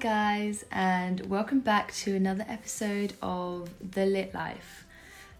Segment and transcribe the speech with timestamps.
[0.00, 4.86] Guys, and welcome back to another episode of The Lit Life.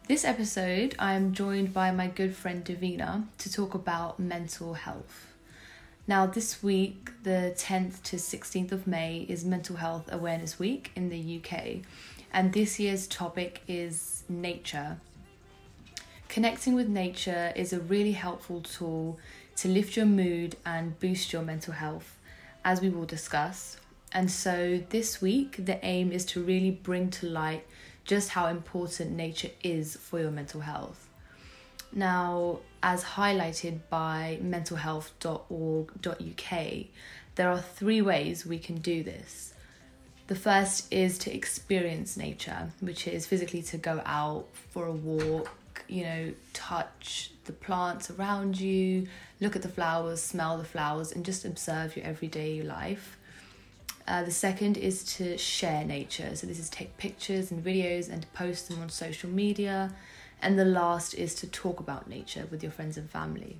[0.06, 5.28] This episode, I am joined by my good friend Davina to talk about mental health.
[6.06, 11.08] Now, this week, the 10th to 16th of May, is Mental Health Awareness Week in
[11.08, 11.78] the UK,
[12.30, 14.98] and this year's topic is nature.
[16.28, 19.18] Connecting with nature is a really helpful tool
[19.56, 22.18] to lift your mood and boost your mental health,
[22.62, 23.78] as we will discuss.
[24.12, 27.64] And so, this week, the aim is to really bring to light
[28.04, 31.08] just how important nature is for your mental health.
[31.92, 36.86] Now, as highlighted by mentalhealth.org.uk,
[37.36, 39.54] there are three ways we can do this.
[40.26, 45.84] The first is to experience nature, which is physically to go out for a walk,
[45.88, 49.08] you know, touch the plants around you,
[49.40, 53.18] look at the flowers, smell the flowers, and just observe your everyday life.
[54.10, 56.34] Uh, the second is to share nature.
[56.34, 59.92] So, this is take pictures and videos and to post them on social media.
[60.42, 63.58] And the last is to talk about nature with your friends and family.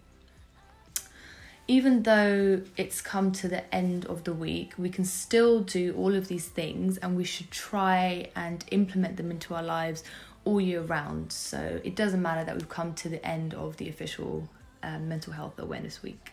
[1.68, 6.16] Even though it's come to the end of the week, we can still do all
[6.16, 10.02] of these things and we should try and implement them into our lives
[10.44, 11.30] all year round.
[11.30, 14.48] So, it doesn't matter that we've come to the end of the official
[14.82, 16.32] um, Mental Health Awareness Week.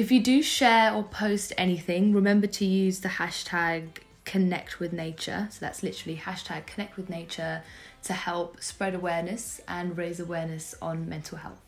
[0.00, 5.48] If you do share or post anything, remember to use the hashtag connect with nature.
[5.50, 7.62] So that's literally hashtag connect with nature
[8.04, 11.60] to help spread awareness and raise awareness on mental health.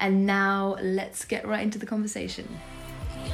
[0.00, 2.48] And now let's get right into the conversation.
[3.22, 3.30] So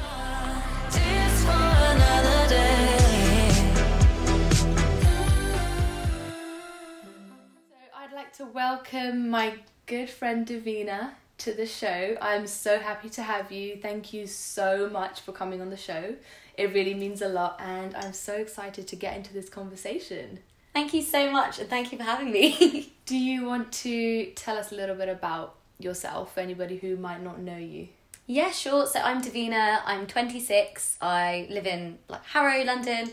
[7.95, 9.55] I'd like to welcome my
[9.87, 12.17] good friend Davina to the show.
[12.21, 13.77] I'm so happy to have you.
[13.81, 16.15] Thank you so much for coming on the show.
[16.57, 20.39] It really means a lot, and I'm so excited to get into this conversation.
[20.73, 22.93] Thank you so much, and thank you for having me.
[23.05, 27.21] Do you want to tell us a little bit about yourself for anybody who might
[27.21, 27.89] not know you?
[28.25, 28.85] yeah, sure.
[28.87, 29.81] So I'm Davina.
[29.85, 30.97] I'm 26.
[31.01, 33.11] I live in like Harrow, London.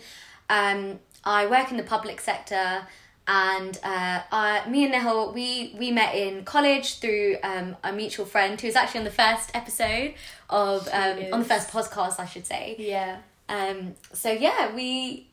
[0.48, 2.86] Um, I work in the public sector,
[3.26, 8.26] and uh, I, me and Nehal, we we met in college through um, a mutual
[8.26, 10.14] friend who was actually on the first episode
[10.48, 12.76] of um, on the first podcast, I should say.
[12.78, 13.18] Yeah.
[13.48, 15.28] Um, so yeah, we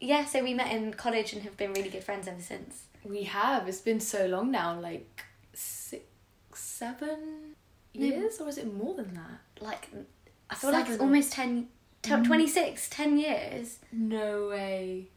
[0.00, 2.84] yeah, so we met in college and have been really good friends ever since.
[3.04, 3.68] We have.
[3.68, 6.04] It's been so long now, like six,
[6.52, 7.54] seven
[7.92, 9.62] years, or is it more than that?
[9.64, 9.88] Like
[10.50, 11.68] I feel like it's almost 10,
[12.02, 13.78] t- 26, 10 years.
[13.92, 15.08] No way.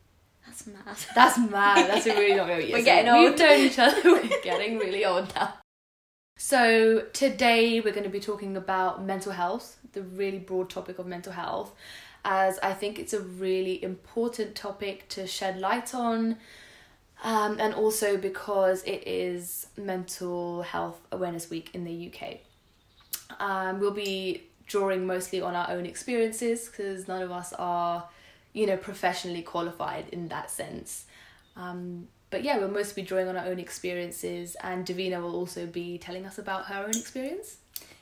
[0.49, 0.97] That's mad.
[1.15, 1.89] That's mad.
[1.89, 2.71] That's a really long years.
[2.71, 3.39] We're getting We've old.
[3.39, 4.01] known each other.
[4.03, 5.53] We're getting really old now.
[6.37, 11.05] So today we're going to be talking about mental health, the really broad topic of
[11.05, 11.73] mental health,
[12.25, 16.37] as I think it's a really important topic to shed light on,
[17.23, 22.37] um, and also because it is Mental Health Awareness Week in the UK.
[23.39, 28.07] Um, we'll be drawing mostly on our own experiences because none of us are,
[28.53, 31.05] you know, professionally qualified in that sense.
[31.55, 35.65] Um, but yeah, we'll mostly be drawing on our own experiences, and Davina will also
[35.65, 37.57] be telling us about her own experience.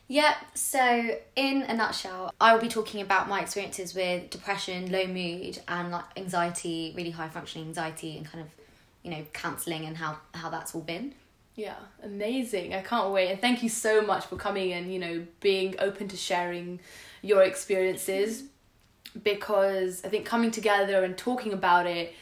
[0.09, 5.05] Yeah, so in a nutshell, I will be talking about my experiences with depression, low
[5.05, 8.49] mood, and like anxiety, really high functioning anxiety, and kind of,
[9.03, 11.13] you know, counselling and how, how that's all been.
[11.55, 12.73] Yeah, amazing.
[12.73, 13.31] I can't wait.
[13.31, 16.79] And thank you so much for coming and, you know, being open to sharing
[17.21, 18.43] your experiences
[19.23, 22.13] because I think coming together and talking about it,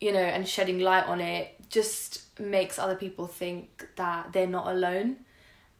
[0.00, 4.66] you know, and shedding light on it just makes other people think that they're not
[4.66, 5.16] alone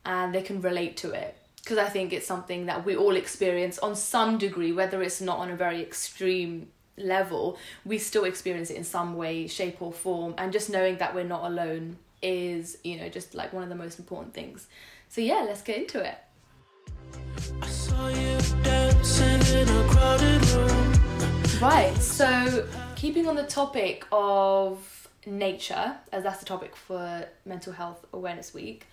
[0.05, 1.37] and they can relate to it.
[1.57, 5.39] Because I think it's something that we all experience on some degree, whether it's not
[5.39, 10.35] on a very extreme level, we still experience it in some way, shape, or form.
[10.39, 13.75] And just knowing that we're not alone is, you know, just like one of the
[13.75, 14.67] most important things.
[15.09, 16.17] So, yeah, let's get into it.
[21.61, 28.05] Right, so keeping on the topic of nature, as that's the topic for Mental Health
[28.13, 28.87] Awareness Week,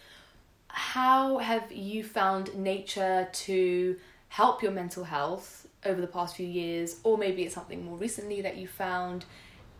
[0.68, 6.98] how have you found nature to help your mental health over the past few years,
[7.04, 9.25] or maybe it's something more recently that you found,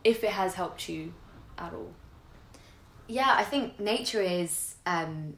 [0.02, 1.14] if it has helped you
[1.58, 1.92] at all?
[3.06, 4.74] Yeah, I think nature is.
[4.84, 5.36] Um,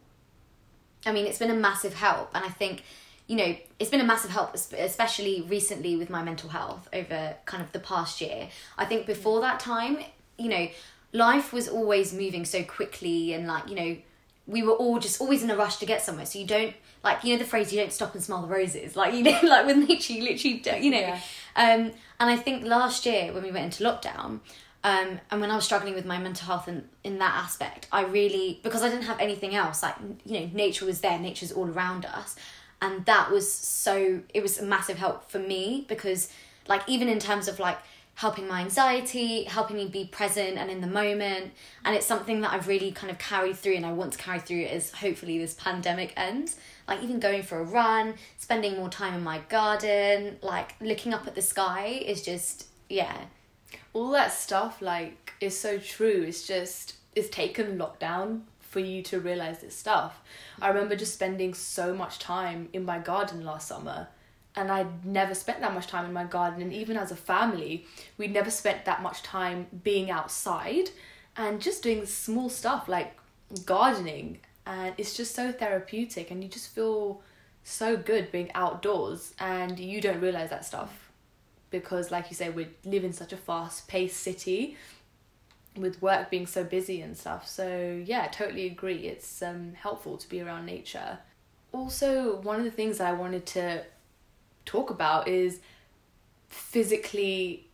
[1.04, 2.84] I mean, it's been a massive help, and I think,
[3.26, 7.62] you know, it's been a massive help, especially recently with my mental health over kind
[7.62, 8.48] of the past year.
[8.78, 9.98] I think before that time,
[10.38, 10.68] you know,
[11.12, 13.96] life was always moving so quickly, and like, you know,
[14.46, 16.26] we were all just always in a rush to get somewhere.
[16.26, 16.74] So you don't
[17.04, 18.96] like you know the phrase you don't stop and smell the roses.
[19.02, 21.00] Like you know like with nature you literally don't, you know.
[21.00, 21.20] Yeah.
[21.56, 24.40] Um, and I think last year when we went into lockdown,
[24.84, 28.02] um, and when I was struggling with my mental health in, in that aspect, I
[28.02, 29.82] really because I didn't have anything else.
[29.82, 29.94] Like
[30.24, 32.34] you know, nature was there, nature's all around us,
[32.80, 34.22] and that was so.
[34.34, 36.32] It was a massive help for me because,
[36.66, 37.78] like, even in terms of like
[38.14, 41.52] helping my anxiety, helping me be present and in the moment,
[41.84, 44.40] and it's something that I've really kind of carried through, and I want to carry
[44.40, 46.56] through as hopefully this pandemic ends.
[46.88, 51.28] Like even going for a run, spending more time in my garden, like looking up
[51.28, 53.16] at the sky is just yeah
[53.92, 56.24] all that stuff like is so true.
[56.26, 60.22] It's just it's taken lockdown for you to realize this stuff.
[60.60, 64.08] I remember just spending so much time in my garden last summer
[64.54, 66.62] and i'd never spent that much time in my garden.
[66.62, 67.86] And even as a family
[68.16, 70.90] we never spent that much time being outside
[71.36, 73.16] and just doing small stuff like
[73.66, 74.40] gardening.
[74.64, 77.22] And it's just so therapeutic and you just feel
[77.64, 81.01] so good being outdoors and you don't realize that stuff
[81.72, 84.76] because like you say we live in such a fast paced city
[85.76, 87.48] with work being so busy and stuff.
[87.48, 89.08] So yeah totally agree.
[89.08, 91.18] It's um, helpful to be around nature.
[91.72, 93.82] Also one of the things i wanted to
[94.64, 95.58] talk about is
[96.48, 97.66] physically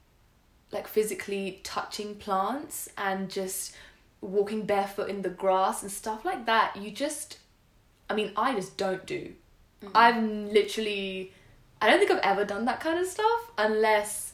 [0.70, 3.74] like physically touching plants and just
[4.20, 6.76] walking barefoot in the grass and stuff like that.
[6.76, 7.38] You just
[8.08, 9.34] i mean i just don't do.
[9.94, 11.32] I'm literally
[11.80, 14.32] I don't think I've ever done that kind of stuff unless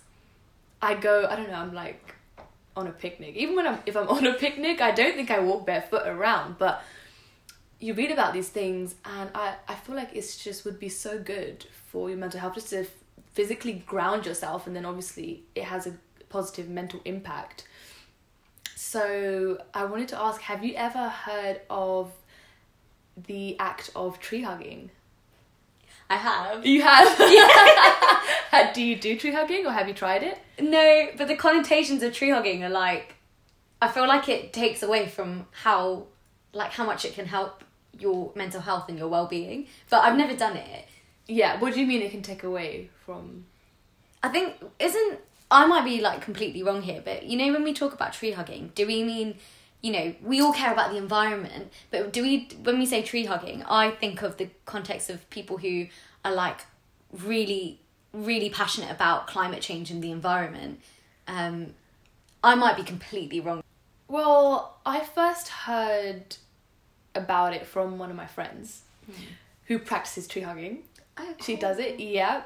[0.80, 2.14] I go, I don't know, I'm like
[2.76, 3.36] on a picnic.
[3.36, 6.58] Even when I'm if I'm on a picnic, I don't think I walk barefoot around,
[6.58, 6.82] but
[7.80, 11.18] you read about these things and I, I feel like it's just would be so
[11.18, 12.86] good for your mental health just to
[13.32, 15.94] physically ground yourself and then obviously it has a
[16.28, 17.66] positive mental impact.
[18.74, 22.12] So I wanted to ask, have you ever heard of
[23.26, 24.90] the act of tree hugging?
[26.10, 26.66] I have.
[26.66, 27.18] You have?
[28.74, 30.38] do you do tree hugging or have you tried it?
[30.60, 33.14] No, but the connotations of tree hugging are like,
[33.80, 36.04] I feel like it takes away from how,
[36.52, 37.64] like, how much it can help
[37.98, 39.66] your mental health and your well being.
[39.90, 40.86] But I've never done it.
[41.26, 43.46] Yeah, what do you mean it can take away from.
[44.22, 47.72] I think isn't I might be like completely wrong here, but you know when we
[47.72, 49.36] talk about tree hugging, do we mean
[49.84, 53.26] you know we all care about the environment, but do we when we say tree
[53.26, 55.88] hugging, I think of the context of people who
[56.24, 56.62] are like
[57.12, 57.80] really
[58.14, 60.80] really passionate about climate change and the environment.
[61.28, 61.74] Um,
[62.42, 63.62] I might be completely wrong.
[64.08, 66.36] Well, I first heard
[67.14, 68.82] about it from one of my friends
[69.66, 70.84] who practices tree hugging.
[71.18, 72.44] Oh, She does it, yeah.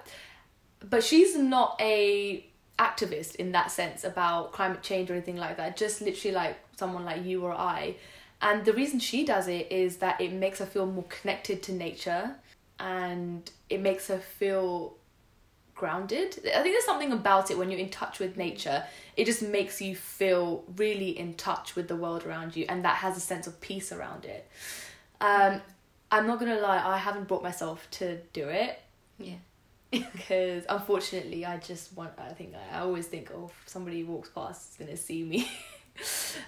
[0.91, 2.45] But she's not a
[2.81, 5.77] activist in that sense about climate change or anything like that.
[5.77, 7.97] Just literally like someone like you or I.
[8.41, 11.73] And the reason she does it is that it makes her feel more connected to
[11.73, 12.37] nature
[12.79, 14.95] and it makes her feel
[15.75, 16.39] grounded.
[16.39, 18.85] I think there's something about it when you're in touch with nature.
[19.17, 22.97] It just makes you feel really in touch with the world around you and that
[22.97, 24.49] has a sense of peace around it.
[25.21, 25.61] Um,
[26.11, 28.81] I'm not gonna lie, I haven't brought myself to do it
[29.19, 29.35] Yeah.
[29.91, 34.71] because unfortunately I just want I think I always think oh if somebody walks past
[34.73, 35.51] is gonna see me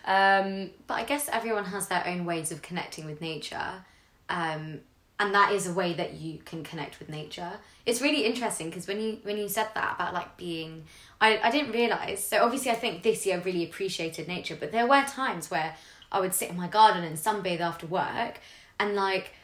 [0.05, 3.85] um But I guess everyone has their own ways of connecting with nature.
[4.29, 4.81] Um,
[5.21, 7.53] and that is a way that you can connect with nature.
[7.85, 10.85] It's really interesting because when you when you said that about like being
[11.21, 12.25] I, I didn't realize.
[12.25, 15.77] So obviously I think this year I really appreciated nature, but there were times where
[16.11, 18.41] I would sit in my garden and sunbathe after work
[18.79, 19.35] and like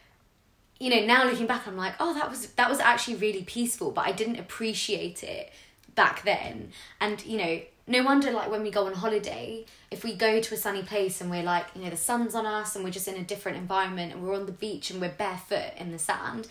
[0.78, 3.90] you know, now looking back I'm like, oh that was that was actually really peaceful,
[3.90, 5.52] but I didn't appreciate it
[5.94, 6.70] back then.
[7.02, 10.54] And you know, no wonder like when we go on holiday, if we go to
[10.54, 13.06] a sunny place and we're like, you know, the sun's on us and we're just
[13.06, 16.48] in a different environment and we're on the beach and we're barefoot in the sand,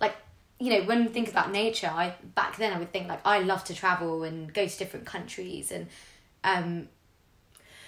[0.00, 0.16] like
[0.58, 3.40] you know, when we think about nature, I back then I would think like I
[3.40, 5.86] love to travel and go to different countries and
[6.44, 6.88] um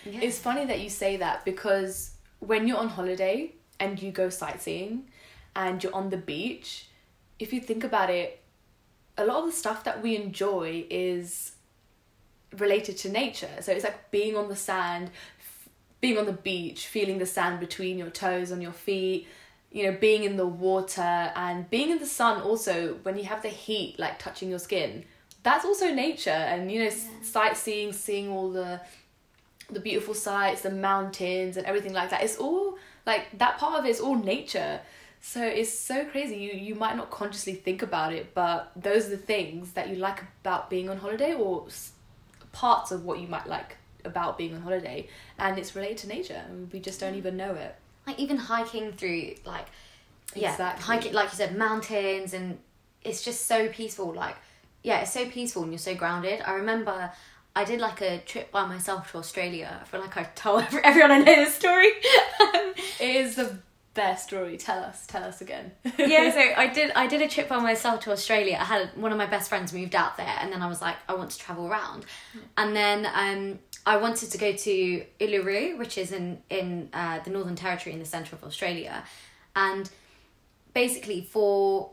[0.05, 0.21] yeah.
[0.23, 5.09] it's funny that you say that because when you're on holiday and you go sightseeing
[5.55, 6.87] and you're on the beach
[7.39, 8.41] if you think about it
[9.19, 11.53] a lot of the stuff that we enjoy is
[12.57, 13.51] related to nature.
[13.61, 15.69] So it's like being on the sand f-
[16.01, 19.27] being on the beach feeling the sand between your toes on your feet
[19.71, 23.43] you know being in the water and being in the sun also when you have
[23.43, 25.05] the heat like touching your skin.
[25.43, 28.81] That's also nature and you know s sightseeing seeing all the
[29.71, 32.23] the beautiful sights the mountains and everything like that.
[32.23, 34.81] It's all like that part of it is all nature.
[35.21, 36.37] So it's so crazy.
[36.37, 39.97] You you might not consciously think about it but those are the things that you
[39.97, 41.67] like about being on holiday or
[42.53, 46.43] parts of what you might like about being on holiday and it's related to nature
[46.49, 47.19] and we just don't mm.
[47.19, 47.75] even know it.
[48.07, 49.67] Like even hiking through like
[50.35, 50.85] yeah Exactly.
[50.85, 52.59] hiking like you said mountains and
[53.03, 54.37] it's just so peaceful like
[54.83, 56.43] yeah it's so peaceful and you're so grounded.
[56.45, 57.11] I remember
[57.57, 59.81] i did like a trip by myself to australia.
[59.81, 61.91] I feel like i told everyone i know this story.
[63.01, 63.59] It is the
[63.95, 64.57] best story.
[64.57, 65.07] Tell us.
[65.07, 65.73] Tell us again.
[65.99, 69.13] yeah so i did i did a trip by myself to australia i had one
[69.13, 71.39] of my best friends moved out there and then i was like i want to
[71.39, 72.05] travel around
[72.57, 77.31] and then um i wanted to go to uluru which is in in uh, the
[77.31, 79.03] northern territory in the centre of australia
[79.57, 79.91] and
[80.75, 81.91] basically for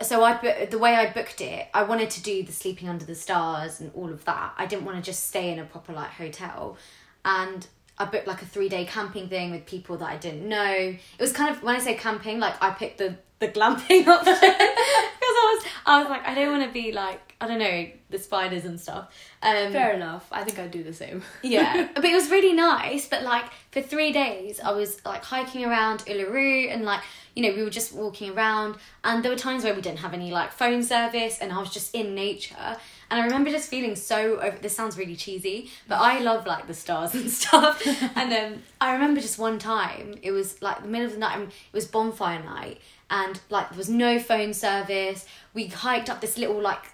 [0.00, 3.16] so I the way I booked it, I wanted to do the sleeping under the
[3.16, 4.54] stars and all of that.
[4.56, 6.76] I didn't want to just stay in a proper like hotel,
[7.24, 7.66] and
[7.98, 10.72] I booked like a three day camping thing with people that I didn't know.
[10.72, 14.34] It was kind of when I say camping, like I picked the the glamping option
[14.34, 17.88] because I was I was like I don't want to be like I don't know
[18.10, 19.14] the spiders and stuff.
[19.42, 20.26] Um, Fair enough.
[20.32, 21.22] I think I'd do the same.
[21.42, 23.08] yeah, but it was really nice.
[23.08, 27.02] But like for three days, I was like hiking around Uluru and like
[27.36, 30.14] you know we were just walking around, and there were times where we didn't have
[30.14, 32.76] any like phone service, and I was just in nature.
[33.10, 34.58] And I remember just feeling so over.
[34.60, 37.82] This sounds really cheesy, but I love like the stars and stuff.
[38.16, 41.40] and then I remember just one time it was like the middle of the night.
[41.40, 45.26] It was bonfire night, and like there was no phone service.
[45.54, 46.84] We hiked up this little like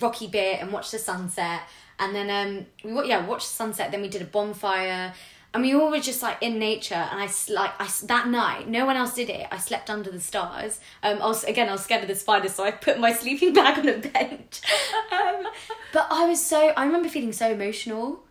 [0.00, 1.62] rocky bit and watched the sunset
[1.98, 5.14] and then um we yeah watched the sunset then we did a bonfire
[5.54, 8.86] and we all were just like in nature and i like I, that night no
[8.86, 11.82] one else did it I slept under the stars um I was again I was
[11.82, 14.60] scared of the spiders so I put my sleeping bag on a bench
[15.12, 15.46] um,
[15.92, 18.24] but I was so I remember feeling so emotional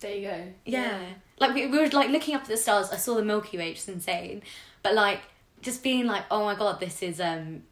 [0.00, 0.44] There you go.
[0.64, 1.00] yeah.
[1.40, 2.90] Like we, we were like looking up at the stars.
[2.90, 4.42] I saw the Milky Way, just insane.
[4.82, 5.20] But like
[5.62, 7.62] just being like, oh my god, this is um,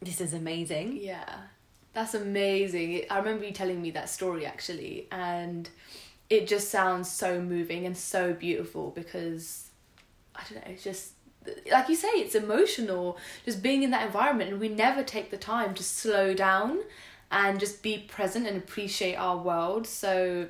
[0.00, 0.98] this is amazing.
[1.00, 1.34] Yeah,
[1.94, 3.04] that's amazing.
[3.10, 5.68] I remember you telling me that story actually, and
[6.28, 9.70] it just sounds so moving and so beautiful because
[10.34, 11.12] I don't know, it's just
[11.70, 13.16] like you say, it's emotional.
[13.44, 16.80] Just being in that environment, and we never take the time to slow down
[17.30, 19.86] and just be present and appreciate our world.
[19.86, 20.48] So,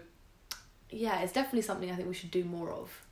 [0.90, 3.02] yeah, it's definitely something I think we should do more of.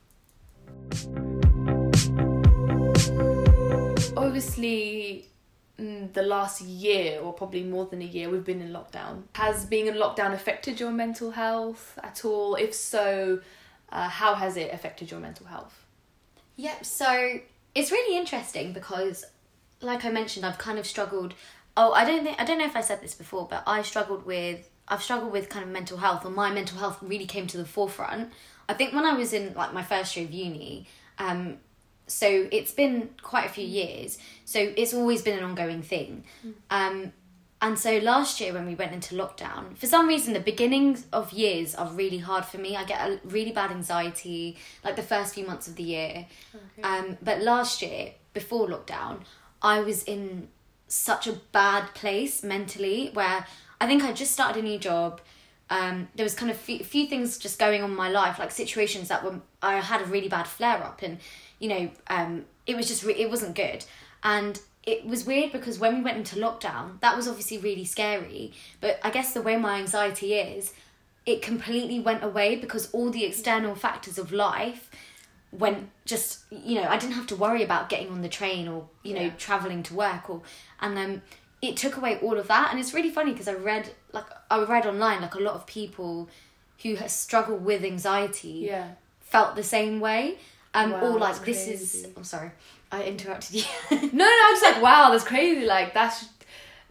[4.17, 5.27] Obviously,
[5.79, 9.65] mm, the last year or probably more than a year we've been in lockdown has
[9.65, 13.39] being in lockdown affected your mental health at all if so
[13.89, 15.85] uh, how has it affected your mental health
[16.57, 16.85] Yep.
[16.85, 17.39] So
[17.73, 19.25] it's really interesting because,
[19.81, 21.33] like I mentioned, I've kind of struggled.
[21.77, 24.25] Oh, I don't think I don't know if I said this before, but I struggled
[24.25, 27.57] with I've struggled with kind of mental health, and my mental health really came to
[27.57, 28.31] the forefront.
[28.69, 30.87] I think when I was in like my first year of uni,
[31.19, 31.57] um,
[32.07, 34.17] so it's been quite a few years.
[34.45, 36.23] So it's always been an ongoing thing.
[36.69, 37.11] Um,
[37.61, 41.31] and so last year when we went into lockdown, for some reason the beginnings of
[41.33, 42.75] years are really hard for me.
[42.75, 46.27] I get a really bad anxiety like the first few months of the year.
[46.83, 49.21] Um, but last year before lockdown,
[49.61, 50.49] I was in
[50.95, 53.45] such a bad place mentally where
[53.79, 55.21] I think I just started a new job.
[55.69, 58.51] Um, there was kind of few, few things just going on in my life, like
[58.51, 61.17] situations that were I had a really bad flare up, and
[61.59, 63.83] you know, um, it was just re- it wasn't good,
[64.23, 68.53] and it was weird because when we went into lockdown, that was obviously really scary.
[68.79, 70.73] But I guess the way my anxiety is,
[71.25, 74.91] it completely went away because all the external factors of life
[75.59, 78.87] went just you know I didn't have to worry about getting on the train or
[79.03, 79.31] you know Yeah.
[79.37, 80.41] traveling to work or
[80.79, 81.21] and um
[81.61, 84.63] it took away all of that and it's really funny because I read like I
[84.63, 86.29] read online like a lot of people
[86.83, 90.37] who struggle with anxiety yeah felt the same way
[90.73, 92.07] um Wow, or like this is.
[92.17, 92.51] I'm sorry
[92.91, 96.27] I interrupted you no no i'm just like wow that's crazy like that's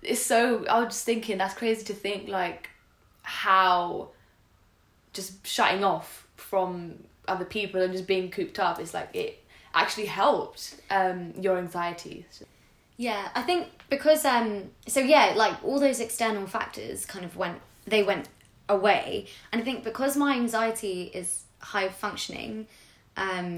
[0.03, 2.69] it's so i was just thinking that's crazy to think like
[3.23, 4.11] how
[5.13, 6.95] just shutting off from
[7.29, 9.43] other people and just being cooped up is like it
[9.75, 12.27] actually helped um your anxiety
[12.97, 17.61] Yeah, I think because um so yeah, like all those external factors kind of went
[17.87, 18.29] they went
[18.69, 19.27] away.
[19.53, 22.67] And I think because my anxiety is high functioning,
[23.17, 23.57] um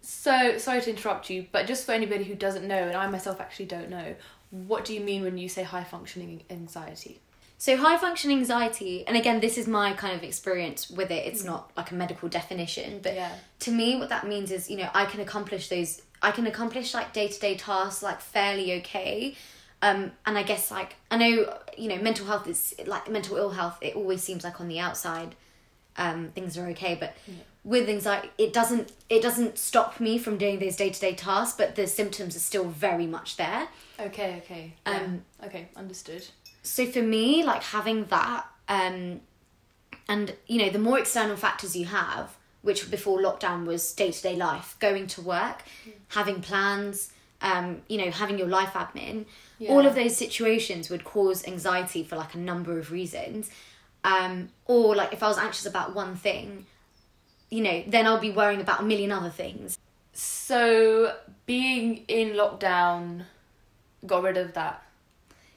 [0.00, 3.40] so sorry to interrupt you but just for anybody who doesn't know and i myself
[3.40, 4.14] actually don't know
[4.50, 7.20] what do you mean when you say high functioning anxiety
[7.60, 11.26] so high functioning anxiety and again this is my kind of experience with it.
[11.26, 13.32] It's not like a medical definition, but Yeah.
[13.60, 16.94] to me what that means is, you know, I can accomplish those I can accomplish
[16.94, 19.36] like day-to-day tasks like fairly okay.
[19.82, 23.50] Um, and I guess like I know you know mental health is like mental ill
[23.50, 23.78] health.
[23.80, 25.34] It always seems like on the outside,
[25.96, 27.14] um, things are okay, but
[27.64, 31.56] with anxiety, it doesn't it doesn't stop me from doing those day to day tasks.
[31.56, 33.68] But the symptoms are still very much there.
[34.00, 36.24] okay okay Um, okay understood
[36.62, 39.20] So for me, like having that, um,
[40.08, 44.22] and you know, the more external factors you have, which before lockdown was day to
[44.22, 45.62] day life, going to work,
[46.08, 49.26] having plans, um, you know, having your life admin.
[49.68, 53.50] All of those situations would cause anxiety for like a number of reasons.
[54.04, 56.66] Um, or like if I was anxious about one thing,
[57.50, 59.78] you know, then I'll be worrying about a million other things.
[60.12, 61.14] So
[61.46, 63.24] being in lockdown
[64.06, 64.82] got rid of that,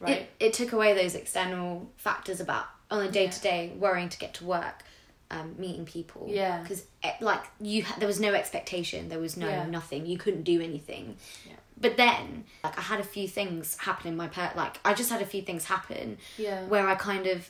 [0.01, 0.17] right?
[0.21, 4.17] It, it took away those external factors about on a day to day worrying to
[4.17, 4.83] get to work,
[5.29, 6.27] um, meeting people.
[6.29, 6.61] Yeah.
[6.61, 6.83] Because
[7.21, 9.07] like you, ha- there was no expectation.
[9.09, 9.65] There was no Yeah.
[9.67, 10.05] nothing.
[10.05, 11.15] You couldn't do anything.
[11.47, 11.53] Yeah.
[11.79, 15.09] But then, like, I had a few things happen in my per like I just
[15.09, 16.65] had a few things happen yeah.
[16.65, 17.49] where I kind of.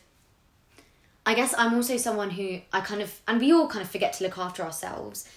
[1.24, 4.14] I guess I'm also someone who I kind of and we all kind of forget
[4.14, 5.28] to look after ourselves.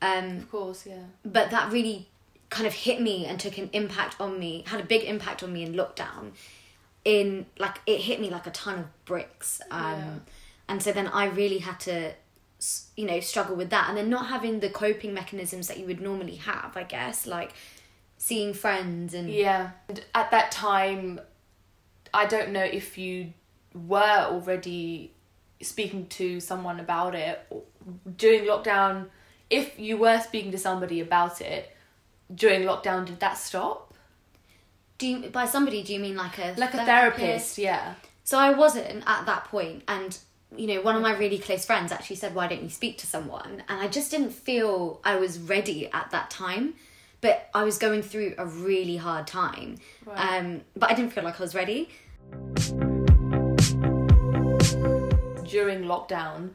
[0.00, 1.04] Um, of course, yeah.
[1.24, 2.08] but that really
[2.50, 5.52] kind of hit me and took an impact on me had a big impact on
[5.52, 6.32] me in lockdown
[7.04, 10.14] in like it hit me like a ton of bricks um Yeah.
[10.68, 12.12] and so then i really had to
[12.96, 16.00] you know struggle with that and then not having the coping mechanisms that you would
[16.00, 17.54] normally have i guess like
[18.18, 19.70] seeing friends and Yeah.
[19.88, 21.20] And at that time,
[22.14, 23.32] I don't know if you
[23.74, 23.98] were
[24.30, 25.12] already
[25.60, 27.40] speaking to someone about it
[28.16, 29.08] during lockdown.
[29.50, 31.76] If you were speaking to somebody about it
[32.32, 33.91] during lockdown, did that stop?
[35.02, 37.94] Do you by somebody do you mean like a Like a therapist, yeah.
[38.24, 40.16] So I wasn't at that point, and
[40.56, 43.06] you know, one of my really close friends actually said, "Why don't you speak to
[43.06, 46.74] someone?" And I just didn't feel I was ready at that time,
[47.20, 49.78] but I was going through a really hard time.
[50.06, 50.38] Right.
[50.38, 51.90] Um, but I didn't feel like I was ready.
[55.52, 56.50] during lockdown,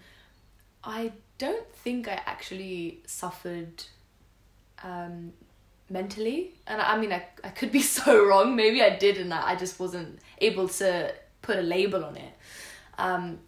[0.83, 3.83] I don't think I actually suffered
[4.83, 5.33] um,
[5.89, 6.53] mentally.
[6.65, 8.55] And I, I mean, I, I could be so wrong.
[8.55, 12.33] Maybe I did, and I I just wasn't able to put a label on it.
[12.97, 13.39] Um,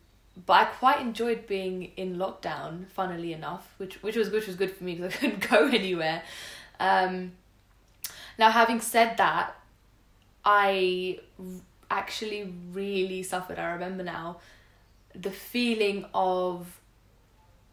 [0.46, 4.72] but I quite enjoyed being in lockdown, funnily enough, which which was which was good
[4.72, 6.24] for me because I couldn't go anywhere.
[6.80, 7.34] Um,
[8.38, 9.56] now, having said that,
[10.46, 11.20] I
[11.92, 13.60] actually really suffered.
[13.60, 14.38] I remember now
[15.14, 16.80] the feeling of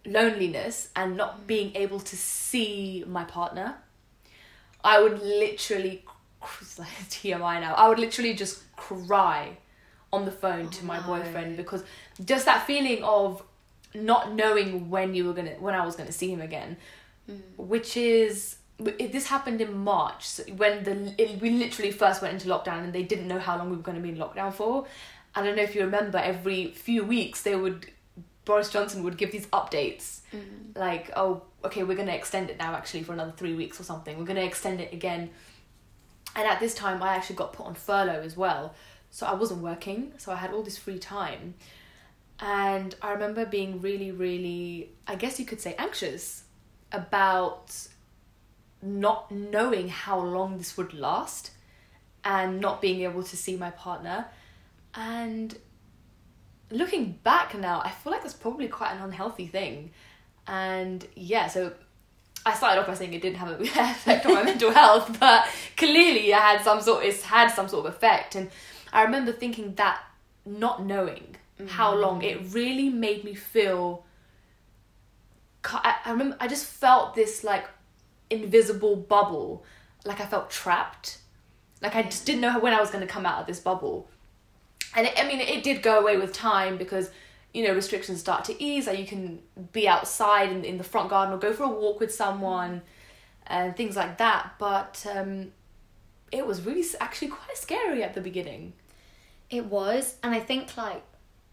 [0.04, 3.76] loneliness and not being able to see my partner.
[4.86, 6.04] I would literally,
[6.60, 9.56] it's like TMI now, I would literally just cry
[10.12, 11.82] on the phone to oh my boyfriend because
[12.24, 13.42] just that feeling of
[13.94, 16.76] not knowing when you were gonna, when I was gonna see him again,
[17.26, 17.36] hmm.
[17.56, 22.46] which is, this happened in March so when the it, we literally first went into
[22.46, 24.86] lockdown and they didn't know how long we were going to be in lockdown for.
[25.34, 27.86] I don't know if you remember, every few weeks they would
[28.44, 30.20] Boris Johnson would give these updates.
[30.30, 30.38] Hmm.
[30.74, 33.84] Like, oh, okay, we're going to extend it now actually for another three weeks or
[33.84, 34.18] something.
[34.18, 35.30] We're going to extend it again.
[36.34, 38.74] And at this time, I actually got put on furlough as well.
[39.10, 41.54] So I wasn't working, so I had all this free time.
[42.38, 46.44] And I remember being really, really, I guess you could say, anxious
[46.92, 47.74] about
[48.82, 51.50] not knowing how long this would last
[52.24, 54.26] and not being able to see my partner.
[54.94, 55.56] And
[56.70, 59.92] looking back now, I feel like that's probably quite an unhealthy thing.
[60.46, 61.72] And yeah, so
[62.44, 65.48] I started off by saying it didn't have an effect on my mental health, but
[65.76, 68.36] clearly it had some sort it's had some sort of effect.
[68.36, 68.50] And
[68.92, 70.00] I remember thinking that
[70.44, 71.36] not knowing
[71.68, 72.00] how mm.
[72.00, 74.04] long it really made me feel
[75.64, 77.66] I, I remember I just felt this like
[78.30, 79.64] invisible bubble
[80.04, 81.18] like I felt trapped.
[81.82, 84.08] Like I just didn't know when I was going to come out of this bubble.
[84.94, 87.10] And it, I mean it did go away with time because
[87.56, 89.40] you know restrictions start to ease like you can
[89.72, 92.82] be outside in, in the front garden or go for a walk with someone
[93.46, 95.50] and things like that but um
[96.32, 98.72] it was really actually quite scary at the beginning
[99.48, 101.02] It was, and I think like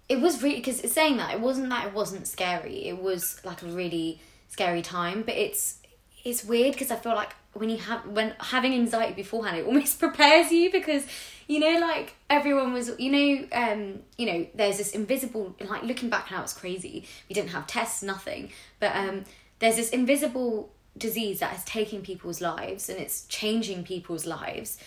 [0.10, 2.88] it was really because saying that it wasn't that it wasn't scary.
[2.88, 5.78] It was like a really scary time, but it's
[6.24, 10.00] it's weird because I feel like when you have when having anxiety beforehand, it almost
[10.06, 11.06] prepares you because
[11.48, 16.10] you know like everyone was you know um you know there's this invisible like looking
[16.10, 17.06] back now it's crazy.
[17.30, 18.52] We didn't have tests nothing.
[18.80, 19.24] But um
[19.60, 24.78] there's this invisible disease that is taking people's lives and it's changing people's lives.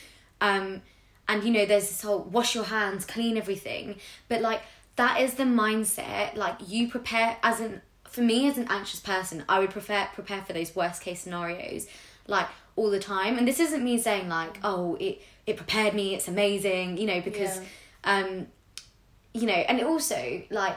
[0.40, 0.83] Um
[1.29, 3.97] and you know there's this whole wash your hands clean everything.
[4.29, 4.62] But like
[4.97, 9.45] that is the mindset like you prepare as an for me as an anxious person
[9.47, 11.87] i would prepare prepare for those worst case scenarios
[12.27, 13.38] like all the time.
[13.38, 17.21] And this isn't me saying like oh it it prepared me it's amazing you know
[17.21, 17.61] because
[18.05, 18.47] um
[19.33, 20.77] you know and also like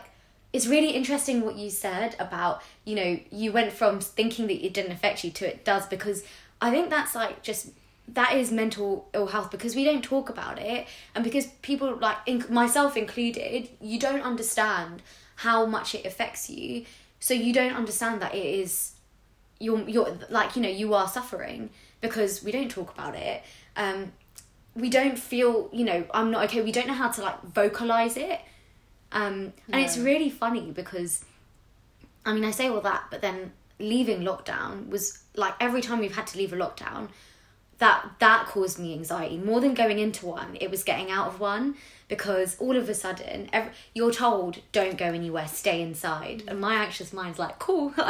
[0.51, 4.73] it's really interesting what you said about you know you went from thinking that it
[4.73, 6.23] didn't affect you to it does because
[6.61, 7.69] i think that's like just
[8.07, 12.17] that is mental ill health because we don't talk about it and because people like
[12.25, 15.01] in, myself included you don't understand
[15.37, 16.85] how much it affects you
[17.19, 18.93] so you don't understand that it is
[19.59, 21.69] you're you're like you know you are suffering
[22.01, 23.43] because we don't talk about it.
[23.75, 24.11] Um
[24.75, 28.17] we don't feel you know i'm not okay we don't know how to like vocalize
[28.17, 28.39] it.
[29.11, 31.25] Um and it's really funny because
[32.25, 36.15] i mean i say all that but then leaving lockdown was like every time we've
[36.15, 37.09] had to leave a lockdown
[37.79, 41.39] that that caused me anxiety more than going into one it was getting out of
[41.39, 41.75] one
[42.07, 46.75] because all of a sudden every, you're told don't go anywhere stay inside and my
[46.83, 48.09] anxious mind's like cool Yep,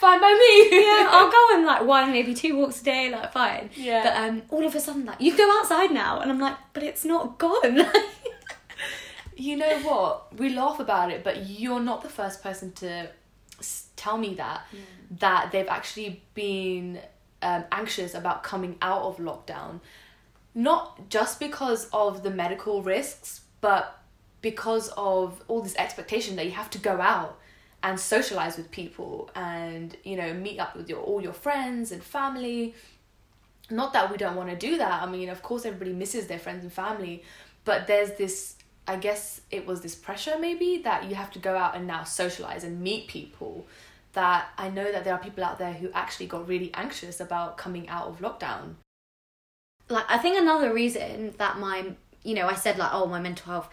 [0.00, 0.68] fine by me.
[0.80, 4.02] yeah i'll go on like one maybe two walks a day like fine Yeah.
[4.04, 6.82] but um all of a sudden like you go outside now and i'm like but
[6.82, 7.86] it's not gone
[9.36, 10.32] You know what?
[10.38, 13.08] We laugh about it, but you're not the first person to
[13.96, 14.60] tell me that
[15.18, 17.00] that they've actually been
[17.44, 19.80] um, anxious about coming out of lockdown,
[20.54, 24.00] not just because of the medical risks, but
[24.40, 27.38] because of all this expectation that you have to go out
[27.82, 32.02] and socialize with people and you know meet up with your all your friends and
[32.02, 32.74] family.
[33.70, 35.02] Not that we don't want to do that.
[35.02, 37.22] I mean of course everybody misses their friends and family
[37.64, 41.56] but there's this i guess it was this pressure maybe that you have to go
[41.56, 43.66] out and now socialize and meet people
[44.14, 47.56] that i know that there are people out there who actually got really anxious about
[47.56, 48.74] coming out of lockdown.
[49.88, 53.52] Like I think another reason that my you know I said like oh my mental
[53.52, 53.68] health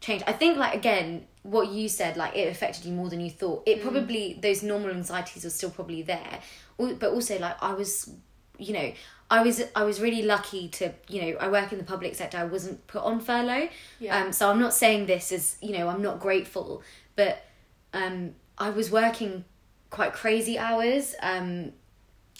[0.00, 0.24] changed.
[0.26, 3.62] I think like again what you said like it affected you more than you thought.
[3.66, 6.40] It probably those normal anxieties are still probably there.
[6.76, 8.10] But also like I was
[8.58, 8.92] you know
[9.30, 12.36] I was I was really lucky to you know I work in the public sector.
[12.36, 13.68] I wasn't put on furlough.
[14.00, 14.18] Yeah.
[14.22, 16.82] um so I'm not saying this as you know I'm not grateful
[17.16, 17.42] but
[17.94, 19.44] um I was working
[19.94, 21.72] quite crazy hours um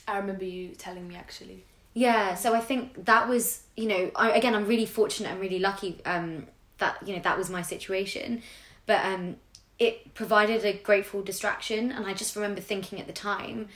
[0.07, 1.65] i remember you telling me actually
[1.95, 5.61] yeah, so I think that was, you know, I, again, I'm really fortunate and really
[5.61, 8.43] lucky um, that, you know, that was my situation.
[8.87, 9.37] But um,
[9.79, 11.93] it provided a grateful distraction.
[11.93, 13.69] And I just remember thinking at the time,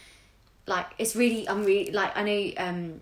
[0.67, 3.01] like, it's really, I'm really, like, I know um,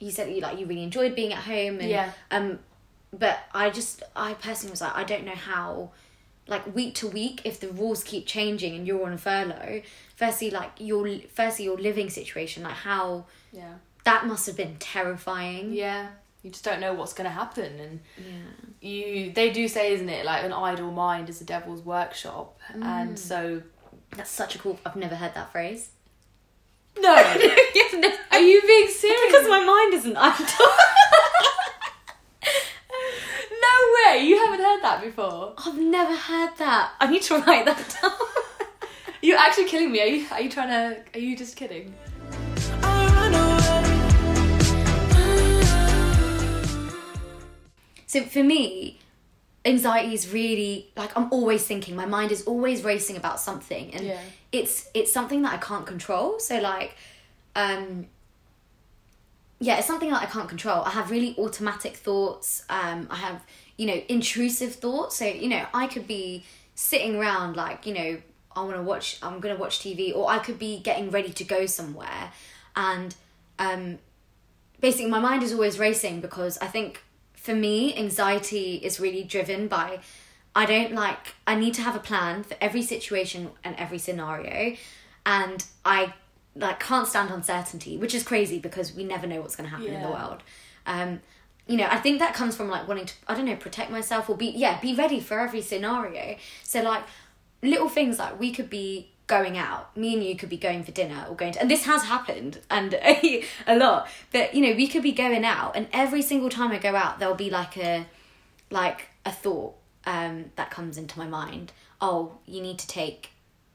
[0.00, 1.80] you said that you, like, you really enjoyed being at home.
[1.80, 2.12] And, Yeah.
[2.30, 2.58] Um,
[3.12, 5.90] but I just, I personally was like, I don't know how,
[6.48, 9.82] like, week to week, if the rules keep changing and you're on furlough,
[10.16, 15.72] firstly, like, your, firstly, your living situation, like, how, yeah that must have been terrifying.
[15.72, 16.08] yeah
[16.42, 18.32] you just don't know what's going to happen and Yeah.
[18.80, 22.82] you they do say isn't it like an idle mind is the devil's workshop mm.
[22.82, 23.60] and so
[24.16, 24.78] That's such a cool.
[24.86, 25.90] I've never heard that phrase.
[26.98, 27.14] no
[28.32, 30.46] are you being serious Because my mind isn't idle.
[33.66, 33.74] no
[34.10, 36.92] way you haven't heard that before I've never heard that.
[37.00, 38.12] I need to write that down.
[39.22, 41.94] you're actually killing me are you are you trying to are you just kidding
[42.82, 43.58] I run away.
[48.06, 48.98] so for me,
[49.64, 51.94] anxiety is really like I'm always thinking.
[51.96, 54.20] My mind is always racing about something, and Yeah.
[54.52, 56.38] it's it's something that I can't control.
[56.40, 56.96] So like,
[57.54, 58.06] um,
[59.60, 60.82] yeah, it's something that I can't control.
[60.84, 62.62] I have really automatic thoughts.
[62.70, 63.42] Um, I have,
[63.78, 65.16] you know, intrusive thoughts.
[65.16, 68.18] So, you know, I could be sitting around like, you know,
[68.54, 71.32] I want to watch, I'm going to watch TV, or I could be getting ready
[71.32, 72.32] to go somewhere.
[72.76, 73.14] And
[73.58, 73.98] um,
[74.80, 77.02] basically, my mind is always racing because I think
[77.34, 80.00] for me, anxiety is really driven by
[80.58, 84.76] I don't like, I need to have a plan for every situation and every scenario.
[85.24, 86.14] And I
[86.56, 89.94] like can't stand uncertainty, which is crazy because we never know what's going to happen
[89.94, 90.42] in the world.
[90.84, 91.20] Um,
[91.68, 94.28] you know, I think that comes from like wanting to, I don't know, protect myself
[94.28, 96.36] or be, yeah, be ready for every scenario.
[96.64, 97.04] So like
[97.62, 100.92] little things like we could be going out, me and you could be going for
[100.92, 102.94] dinner or going to, and this has happened and
[103.66, 106.78] a lot, but you know, we could be going out and every single time I
[106.78, 108.06] go out, there'll be like a,
[108.70, 109.74] like a thought
[110.06, 111.72] um, that comes into my mind.
[112.00, 113.32] Oh, you need to take,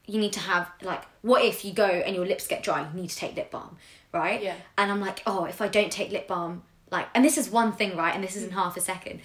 [0.08, 2.88] you need to have like, what if you go and your lips get dry?
[2.92, 3.78] You need to take lip balm,
[4.12, 4.42] right?
[4.42, 4.56] Yeah.
[4.80, 7.74] And I'm like, oh, if I don't take lip balm, like, and this is one
[7.74, 8.16] thing, right?
[8.16, 8.54] And this is in mm.
[8.54, 9.20] half a second.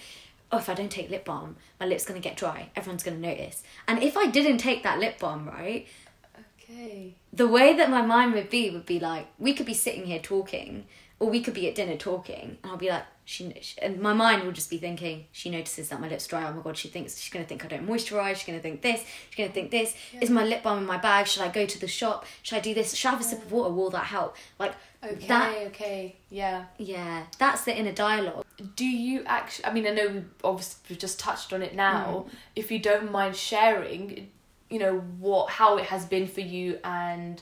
[0.51, 2.69] Oh, if I don't take lip balm, my lip's gonna get dry.
[2.75, 3.63] Everyone's gonna notice.
[3.87, 5.87] And if I didn't take that lip balm, right,
[6.59, 7.15] okay.
[7.31, 10.19] the way that my mind would be would be like we could be sitting here
[10.19, 10.85] talking
[11.19, 14.43] or we could be at dinner talking and i'll be like she, and my mind
[14.43, 17.19] will just be thinking she notices that my lips dry oh my god she thinks
[17.19, 19.53] she's going to think i don't moisturize she's going to think this she's going to
[19.53, 19.95] think this.
[20.19, 21.27] Is my lip balm in my bag?
[21.27, 22.25] Should i go to the shop?
[22.41, 22.95] Should i do this?
[22.95, 23.71] Should i have a sip of water?
[23.71, 24.35] Will that help?
[24.57, 26.65] Like okay that okay yeah.
[26.77, 28.45] Yeah that's the inner dialogue.
[28.75, 32.25] Do you actually i mean i know we obviously we've just touched on it now.
[32.55, 34.29] If you don't mind sharing
[34.69, 37.41] you know what how it has been for you and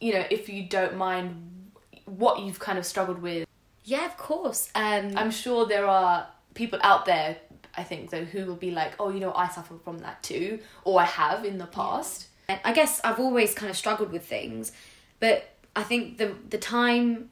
[0.00, 1.72] you know if you don't mind
[2.06, 3.46] what you've kind of struggled with.
[3.84, 7.36] Yeah of course um i'm sure there are people out there
[7.76, 10.60] I think though who will be like, oh, you know, I suffer from that too,
[10.84, 12.28] or I have in the past.
[12.48, 14.72] And I guess I've always kind of struggled with things,
[15.18, 17.30] but I think the the time,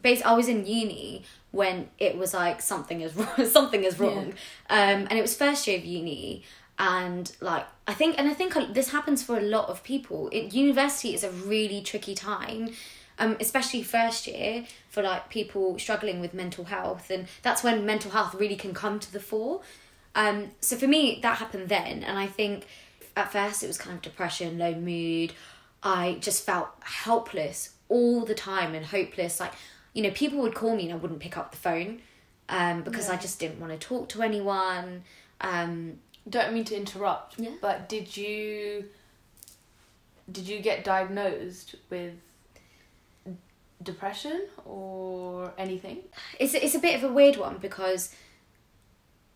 [0.00, 4.34] basically, I was in uni when it was like something is wrong, something is wrong,
[4.70, 6.42] um, and it was first year of uni,
[6.78, 10.28] and like I think, and I think this happens for a lot of people.
[10.32, 12.70] It, university is a really tricky time.
[13.18, 18.10] Um, especially first year for like people struggling with mental health and that's when mental
[18.10, 19.60] health really can come to the fore
[20.14, 22.66] um, so for me that happened then and i think
[23.16, 25.32] at first it was kind of depression, low mood.
[25.82, 29.40] I just felt helpless all the time and hopeless.
[29.40, 29.52] Like,
[29.94, 32.00] you know, people would call me and I wouldn't pick up the phone
[32.48, 35.02] um, because I just didn't want to talk to anyone.
[35.40, 37.50] Um, Don't mean to interrupt, Yeah.
[37.60, 38.84] but did you
[40.30, 42.14] did you get diagnosed with
[43.82, 45.98] depression or anything?
[46.38, 48.14] it's, it's a bit of a weird one because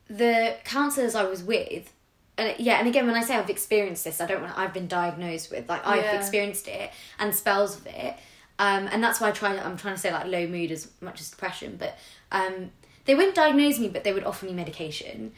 [0.09, 1.93] the counsellors I was with,
[2.39, 4.89] and yeah, and again, when I say I've experienced this, I don't want I've been
[4.89, 6.19] diagnosed with like I've Yeah.
[6.19, 8.15] experienced it and spells of it,
[8.59, 9.57] um, and that's why I try.
[9.59, 11.97] I'm trying to say like low mood as much as depression, but
[12.33, 12.71] um,
[13.07, 15.33] they wouldn't diagnose me, but they would offer me medication.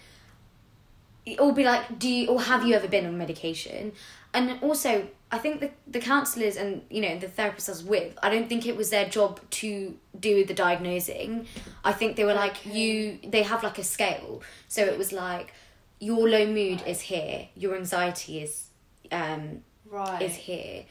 [1.38, 3.92] Or be like, do you or have you ever been on medication?
[4.32, 8.18] And also, I think the the counsellors and you know the therapists I was with,
[8.22, 11.46] I don't think it was their job to do the diagnosing.
[11.84, 13.18] I think they were like you.
[13.22, 15.52] They have like a scale, so it was like
[16.00, 18.66] your low mood is here, your anxiety is
[19.12, 20.20] um Right.
[20.22, 20.84] is here.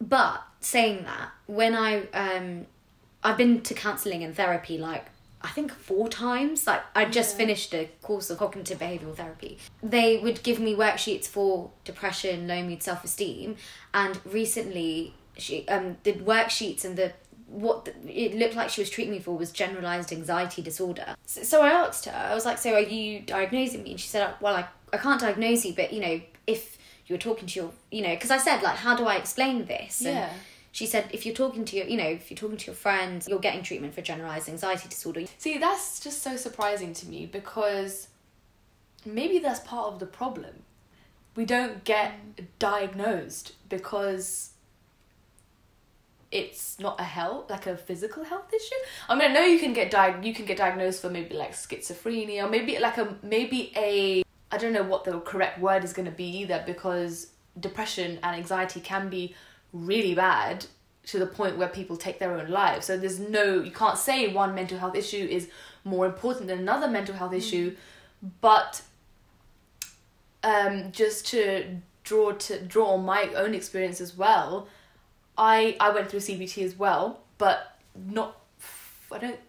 [0.00, 2.66] But saying that, when I um
[3.22, 5.06] I've been to counselling and therapy like
[5.42, 6.66] I think four times.
[6.66, 9.58] Like I just finished a course of cognitive behavioural therapy.
[9.82, 13.56] They would give me worksheets for depression, low mood, self esteem,
[13.94, 17.12] and recently she um the worksheets and the
[17.50, 21.16] what it looked like she was treating me for was generalized anxiety disorder.
[21.26, 24.06] So, so I asked her, I was like, "So are you diagnosing me?" And she
[24.08, 27.48] said, uh, "Well, I I can't diagnose you, but you know, if you were talking
[27.48, 30.32] to your, you know, because I said like, how do I explain this?" And Yeah.
[30.72, 33.26] she said, if you're talking to your, you know, if you're talking to your friends,
[33.28, 35.24] you're getting treatment for generalized anxiety disorder.
[35.38, 38.06] See, that's just so surprising to me because
[39.04, 40.62] maybe that's part of the problem.
[41.34, 42.12] We don't get
[42.60, 44.49] diagnosed because
[46.32, 48.74] it's not a health like a physical health issue.
[49.08, 51.52] I mean, I know you can get diag- you can get diagnosed for maybe like
[51.52, 55.92] schizophrenia or maybe like a maybe a I don't know what the correct word is
[55.92, 59.34] going to be either because depression and anxiety can be
[59.72, 60.66] really bad
[61.06, 62.86] to the point where people take their own lives.
[62.86, 65.48] So there's no you can't say one mental health issue is
[65.82, 67.74] more important than another mental health issue,
[68.40, 68.82] but
[70.44, 74.68] um just to draw to draw on my own experience as well,
[75.40, 78.40] I I went through CBT as well, but not
[79.10, 79.40] I don't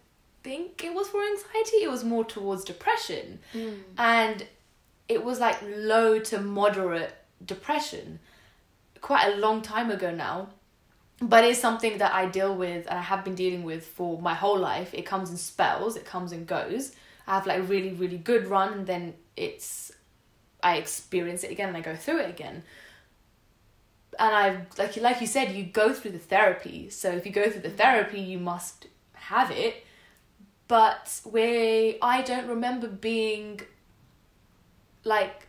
[0.42, 3.38] think it was for anxiety, it was more towards depression.
[3.52, 3.74] Hmm.
[3.96, 4.46] And
[5.08, 8.18] it was like low to moderate depression
[9.00, 10.48] quite a long time ago now
[11.22, 14.34] but it's something that I deal with and I have been dealing with for my
[14.34, 14.92] whole life.
[14.92, 16.96] It comes in spells, it comes and goes.
[17.26, 19.92] I have like a really, really good run and then it's
[20.62, 22.64] I experience it again and I go through it again.
[24.18, 26.90] And I like like you said, you go through the therapy.
[26.90, 27.76] So if you go through the mm-hmm.
[27.76, 29.84] therapy you must have it.
[30.68, 33.60] But where I don't remember being
[35.04, 35.48] like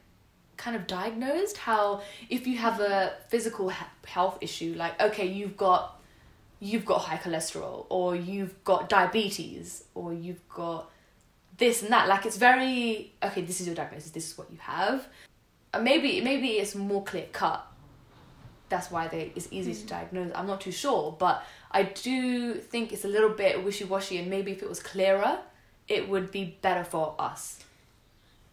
[0.57, 3.71] kind of diagnosed how if you have a physical
[4.05, 5.99] health issue like okay you've got
[6.59, 10.89] you've got high cholesterol or you've got diabetes or you've got
[11.57, 14.57] this and that like it's very okay this is your diagnosis this is what you
[14.59, 15.07] have
[15.73, 17.67] and maybe maybe it's more clear cut
[18.73, 21.35] that's why they it's easy to diagnose i'm not too sure but
[21.79, 25.33] i do think it's a little bit wishy-washy and maybe if it was clearer
[25.87, 27.41] it would be better for us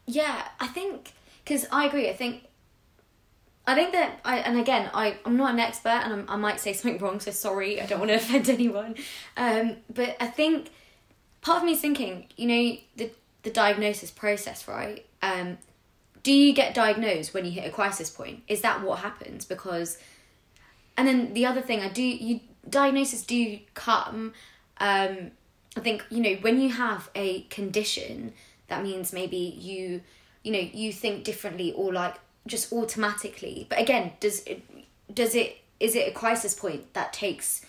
[0.07, 1.13] Yeah, I think
[1.45, 2.07] because I agree.
[2.11, 2.35] I think
[3.71, 6.59] I think that I and again I I'm not an expert and I'm, I might
[6.59, 7.21] say something wrong.
[7.21, 8.93] So sorry, I don't want to offend anyone.
[9.37, 10.71] Um, but I think
[11.43, 13.07] part of me is thinking, you know, the
[13.43, 15.07] the diagnosis process, right?
[15.23, 15.59] Um,
[16.23, 18.43] do you get diagnosed when you hit a crisis point?
[18.49, 19.45] Is that what happens?
[19.45, 19.99] Because
[20.97, 24.35] and then the other thing I do you diagnosis do come
[24.79, 25.31] um
[25.77, 28.33] I think you know when you have a condition
[28.69, 30.03] that means maybe you
[30.43, 34.63] you know you think differently or like just automatically but again does it
[35.13, 37.65] does it is it a crisis point that takes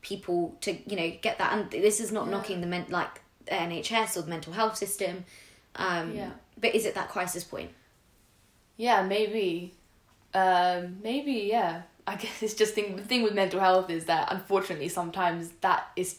[0.00, 3.52] people to you know get that and this is not knocking the men like the
[3.52, 5.24] NHS or the mental health system
[5.76, 6.30] um Yeah.
[6.58, 7.70] but is it that crisis point
[8.76, 9.74] Yeah, maybe.
[10.34, 11.82] Um, maybe, yeah.
[12.06, 15.90] I guess it's just thing the thing with mental health is that unfortunately sometimes that
[15.96, 16.18] is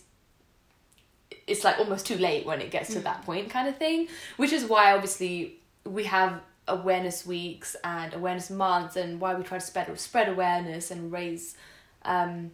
[1.46, 4.54] it's like almost too late when it gets to that point kind of thing which
[4.54, 9.66] is why obviously we have awareness weeks and awareness months and why we try to
[9.66, 11.58] spread spread awareness and raise
[12.06, 12.52] um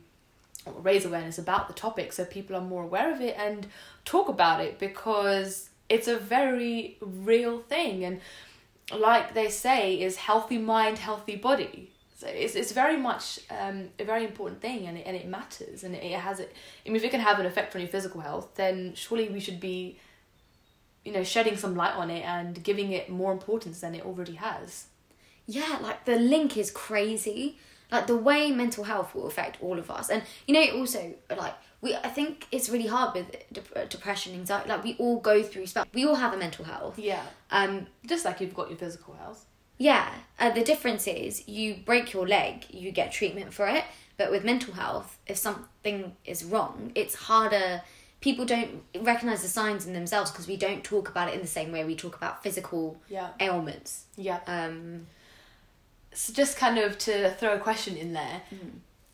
[0.78, 3.68] raise awareness about the topic so people are more aware of it and
[4.06, 8.20] talk about it because it's a very real thing and
[8.98, 11.92] like they say is healthy mind healthy body.
[12.18, 15.86] So it's, it's very much um, a very important thing and it, and it matters
[15.86, 16.54] and it, has it
[16.86, 19.40] I mean if it can have an effect on your physical health then surely we
[19.40, 19.98] should be
[21.06, 24.36] you know shedding some light on it and giving it more importance than it already
[24.36, 24.88] has.
[25.48, 27.58] Yeah, like the link is crazy.
[27.92, 31.56] Like the way mental health will affect all of us, and you know, also like
[31.82, 34.70] we, I think it's really hard with de- depression, anxiety.
[34.70, 35.88] Like we all go through stuff.
[35.94, 37.00] We all have a mental health.
[37.00, 39.46] yeah Um, just like you've got your physical health
[39.82, 40.10] yeah.
[40.38, 43.86] Uh, the difference is you break your leg, you get treatment for it.
[44.18, 47.82] But with mental health, if something is wrong, it's harder.
[48.20, 51.48] People don't recognize the signs in themselves because we don't talk about it in the
[51.48, 54.04] same way we talk about physical yeah ailments.
[54.18, 55.08] yeah Um,
[56.14, 58.42] so just kind of to throw a question in there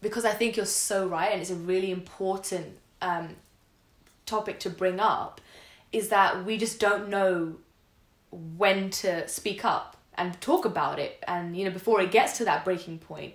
[0.02, 3.36] because I think you're so right and it's a really important um,
[4.26, 5.42] topic to bring up
[5.92, 7.56] is that we just don't know
[8.32, 12.46] when to speak up and talk about it and you know before it gets to
[12.46, 13.34] that breaking point.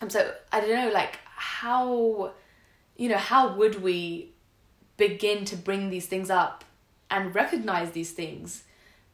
[0.00, 2.32] and so I don't know like how
[2.96, 4.32] you know how would we
[4.96, 6.64] begin to bring these things up
[7.10, 8.64] and recognize these things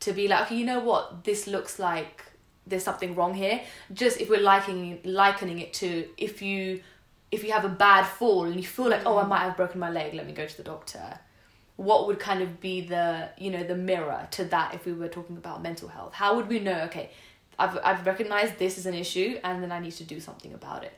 [0.01, 2.25] to be like okay you know what this looks like
[2.67, 3.61] there's something wrong here.
[3.93, 6.83] Just if we're likening likening it to if you
[7.31, 9.81] if you have a bad fall and you feel like oh i might have broken
[9.81, 11.19] my leg let me go to the doctor.
[11.77, 15.09] What would kind of be the you know the mirror to that if we were
[15.09, 16.15] talking about mental health?
[16.15, 17.11] How would we know okay
[17.59, 20.85] i've, I've recognized this is an issue and then i need to do something about
[20.85, 20.93] it?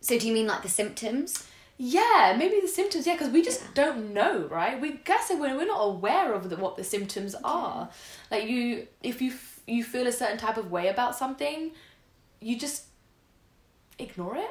[0.00, 1.46] So do you mean like the symptoms?
[1.82, 3.68] Yeah maybe the symptoms yeah because we just Yeah.
[3.80, 4.78] don't know right?
[4.80, 7.88] We guess when we're not aware of the, what the symptoms are.
[8.30, 11.70] Like you if you f- you feel a certain type of way about something
[12.40, 12.84] you just
[13.98, 14.50] ignore it.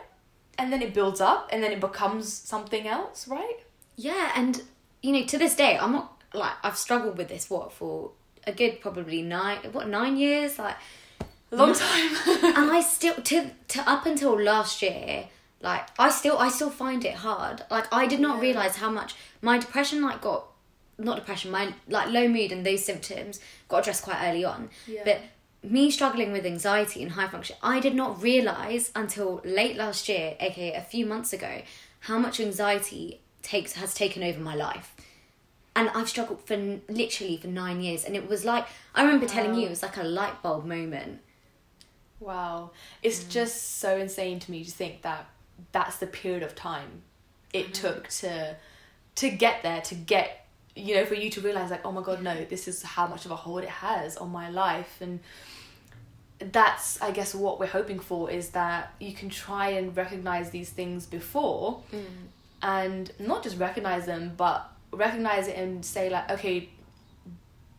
[0.57, 3.59] And then it builds up and then it becomes something else right?
[3.95, 4.61] Yeah, and
[5.03, 8.11] you know, to this day, I'm not like I've struggled with this what for
[8.47, 10.57] a good probably nine what nine years?
[10.59, 10.75] Like,
[11.51, 12.09] A long time.
[12.57, 13.37] And I still to
[13.73, 15.25] to up until last year.
[15.61, 17.63] Like I still I still find it hard.
[17.69, 20.45] Like I did not realize how much my depression like got
[20.97, 24.69] not depression my like low mood and those symptoms got addressed quite early on.
[24.87, 25.01] Yeah.
[25.03, 25.21] But
[25.61, 30.35] me struggling with anxiety and high function, I did not realize until late last year,
[30.39, 31.61] aka a few months ago,
[32.01, 34.95] how much anxiety takes has taken over my life.
[35.75, 39.55] And I've struggled for literally for nine years, and it was like I remember telling
[39.55, 41.21] you it was like a light bulb moment.
[42.19, 42.71] Wow.
[43.01, 43.29] It's mm.
[43.29, 45.25] just so insane to me to think that
[45.71, 47.01] that's the period of time
[47.53, 47.71] it mm-hmm.
[47.73, 48.55] took to
[49.15, 50.45] to get there, to get
[50.75, 53.25] you know, for you to realize like, oh my god, no, this is how much
[53.25, 54.99] of a hold it has on my life.
[55.01, 55.19] And
[56.39, 60.69] that's I guess what we're hoping for is that you can try and recognize these
[60.69, 62.05] things before mm.
[62.61, 66.69] and not just recognize them but recognize it and say like okay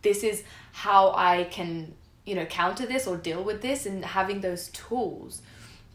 [0.03, 1.95] this is how I can,
[2.27, 5.41] you know, counter this or deal with this and having those tools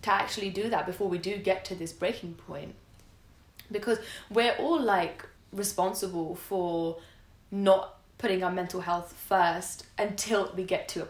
[0.06, 2.76] to actually do that before we do get to this breaking point.
[3.72, 3.98] Because
[4.30, 6.98] we're all like responsible for
[7.52, 11.08] not putting our mental health first until we get to a,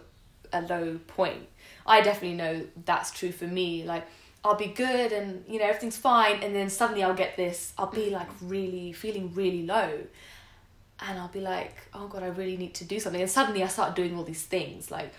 [0.59, 1.47] a low point.
[1.85, 3.83] I definitely know that's true for me.
[3.83, 4.05] Like
[4.45, 7.91] I'll be good and you know everything's fine and then suddenly I'll get this I'll
[7.91, 8.49] be like mm-hmm.
[8.49, 10.03] really feeling really low
[11.05, 13.21] and I'll be like, oh god, I really need to do something.
[13.21, 15.11] And suddenly I start doing all these things like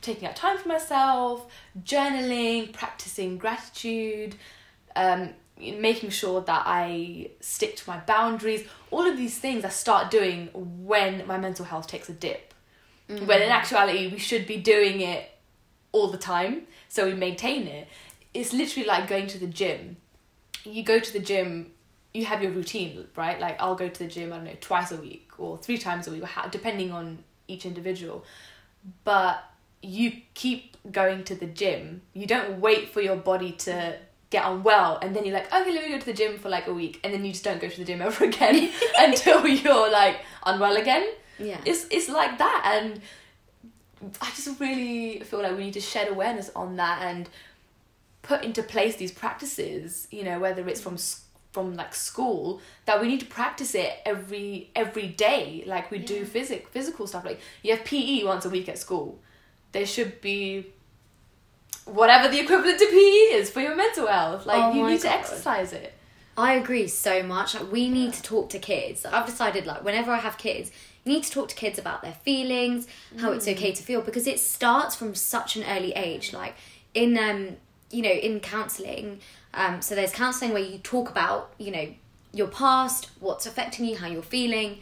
[0.00, 1.46] taking out time for myself,
[1.82, 4.34] journaling, practicing gratitude,
[4.96, 8.66] um, making sure that I stick to my boundaries.
[8.90, 12.54] All of these things I start doing when my mental health takes a dip.
[13.08, 15.30] When in actuality, we should be doing it
[15.92, 17.88] all the time so we maintain it.
[18.34, 19.96] It's literally like going to the gym.
[20.64, 21.72] You go to the gym
[22.14, 23.38] you have your routine, right?
[23.38, 26.08] Like I'll go to the gym, I don't know, twice a week or three times
[26.08, 28.24] a week, depending on each individual.
[29.04, 29.42] But
[29.82, 32.02] you keep going to the gym.
[32.12, 33.96] You don't wait for your body to
[34.30, 36.66] get unwell and then you're like, okay, let me go to the gym for like
[36.66, 39.90] a week, and then you just don't go to the gym ever again until you're
[39.90, 41.08] like unwell again.
[41.38, 41.60] Yeah.
[41.64, 43.00] It's it's like that, and
[44.20, 47.28] I just really feel like we need to shed awareness on that and
[48.22, 50.08] put into place these practices.
[50.10, 50.98] You know, whether it's from
[51.52, 56.24] from like school that we need to practice it every every day, like we do
[56.24, 57.24] physic physical stuff.
[57.24, 59.20] Like you have PE once a week at school.
[59.72, 60.72] There should be
[61.84, 64.46] whatever the equivalent to PE is for your mental health.
[64.46, 65.94] Like Oh you need to exercise it.
[66.36, 67.54] I agree so much.
[67.54, 69.04] Like we need to talk to kids.
[69.04, 70.70] I've decided like whenever I have kids,
[71.04, 72.86] you need to talk to kids about their feelings,
[73.18, 76.32] how it's okay to feel because it starts from such an early age.
[76.32, 76.54] Like
[76.94, 77.56] in um
[77.90, 79.20] you know in counselling,
[79.54, 81.88] um so there's counselling where you talk about you know
[82.32, 84.78] your past, what's affecting you, how you're feeling,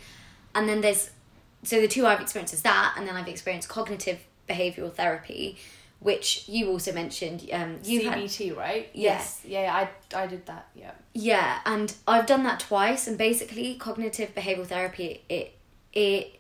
[0.54, 1.10] and then there's
[1.62, 4.18] so the two I've experienced is that, and then I've experienced cognitive
[4.48, 5.56] behavioural therapy,
[6.00, 7.48] which you also mentioned.
[7.52, 8.88] Um, you had CBT, right?
[8.92, 9.12] Yeah.
[9.12, 9.40] Yes.
[9.44, 10.68] Yeah, yeah, I I did that.
[10.74, 10.92] Yeah.
[11.14, 15.54] Yeah, and I've done that twice, and basically, cognitive behavioral therapy it
[15.92, 16.38] it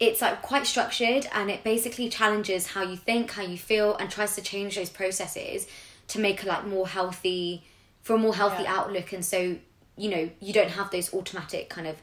[0.00, 4.10] it's like quite structured, and it basically challenges how you think, how you feel, and
[4.10, 5.66] tries to change those processes
[6.08, 7.64] to make a like more healthy
[8.02, 8.76] for a more healthy Yeah.
[8.76, 9.56] outlook, and so
[9.96, 11.96] you know you don't have those automatic kind of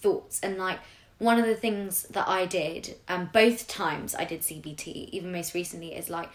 [0.00, 0.78] thoughts and like
[1.18, 5.54] one of the things that I did, um, both times I did CBT, even most
[5.54, 6.28] recently, is like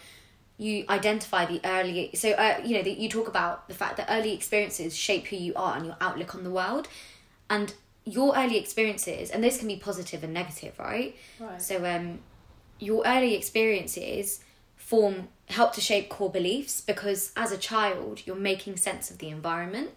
[0.58, 4.06] you identify the early so uh, you know that you talk about the fact that
[4.08, 6.88] early experiences shape who you are and your outlook on the world.
[7.48, 7.74] And
[8.04, 11.16] your early experiences and those can be positive and negative right?
[11.38, 11.60] Right.
[11.62, 12.18] so um
[12.78, 14.40] your early experiences
[14.76, 19.28] form help to shape core beliefs because as a child you're making sense of the
[19.28, 19.90] environment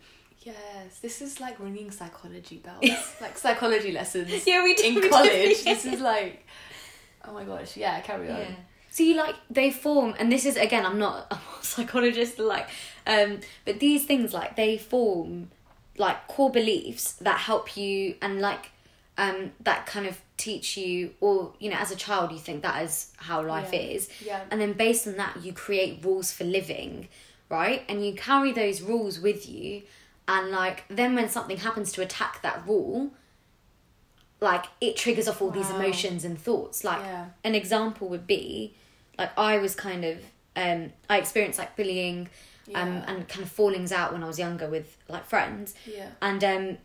[0.46, 4.32] Yes, this is like ringing psychology bells, like psychology lessons.
[4.48, 5.32] Yeah, we do, in college.
[5.66, 5.74] yeah.
[5.74, 6.46] This is like,
[7.28, 8.00] oh my gosh, yeah.
[8.02, 8.38] Carry on.
[8.40, 8.52] Yeah.
[8.92, 12.38] So you like they form, and this is again, I'm not I'm not a psychologist,
[12.40, 12.70] like,
[13.08, 15.50] um, but these things like they form
[15.98, 18.70] like core beliefs that help you and like
[19.18, 22.84] um that kind of teach you or you know as a child you think that
[22.84, 23.80] is how life Yeah.
[23.80, 24.42] is Yeah.
[24.52, 27.08] and then based on that you create rules for living
[27.48, 29.84] right and you carry those rules with you
[30.28, 33.12] and like then when something happens to attack that rule
[34.42, 36.84] like it triggers off all these emotions and thoughts.
[36.84, 37.28] Like Yeah.
[37.44, 38.74] an example would be
[39.18, 40.18] like i was kind of
[40.58, 42.28] um i experienced like bullying
[42.74, 45.74] um and kind of fallings out when i was younger with like friends.
[45.86, 46.10] Yeah.
[46.22, 46.78] and um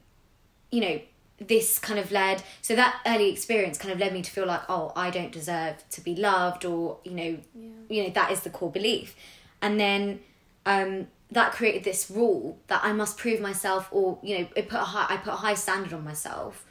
[0.70, 1.00] you know
[1.38, 4.60] this kind of led so that early experience kind of led me to feel like
[4.68, 7.38] oh i don't deserve to be loved or you know
[7.88, 9.16] you know that is the core belief.
[9.62, 10.20] And then
[10.66, 14.80] um that created this rule that i must prove myself or you know it put
[14.80, 16.64] a high i put a high standard on myself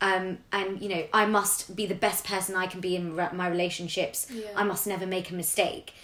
[0.00, 3.28] um and you know i must be the best person i can be in re-
[3.32, 4.46] my relationships Yeah.
[4.56, 5.94] i must never make a mistake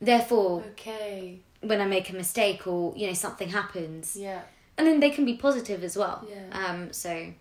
[0.00, 1.38] therefore Okay.
[1.60, 4.40] when i make a mistake or you know something happens Yeah.
[4.76, 6.68] and then they can be positive as well Yeah.
[6.68, 7.32] um so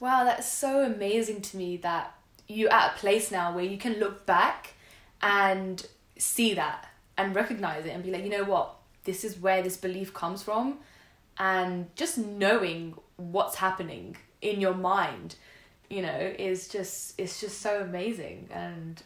[0.00, 2.14] Wow, that's so amazing to me that
[2.48, 4.72] you're at a place now where you can look back
[5.20, 5.86] and
[6.16, 6.88] see that
[7.18, 10.42] and recognize it and be like, you know what, this is where this belief comes
[10.42, 10.78] from.
[11.38, 15.36] And just knowing what's happening in your mind,
[15.88, 18.48] you know, is just, it's just so amazing.
[18.52, 19.02] And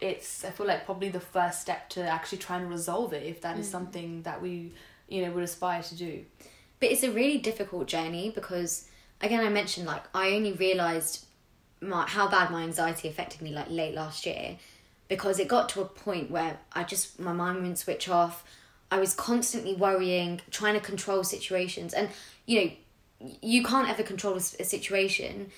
[0.00, 3.40] it's, I feel like probably the first step to actually try and resolve it if
[3.42, 3.70] that is mm.
[3.70, 4.72] something that we,
[5.08, 6.24] you know, would aspire to do.
[6.80, 8.88] but it's a really difficult journey because
[9.20, 11.26] again i mentioned like i only realized
[11.80, 14.56] my how bad my anxiety affected me like late last year
[15.08, 18.44] because it got to a point where i just my mind wouldn't switch off
[18.90, 22.08] i was constantly worrying trying to control situations and
[22.46, 22.70] you know
[23.42, 25.50] you can't ever control a, situation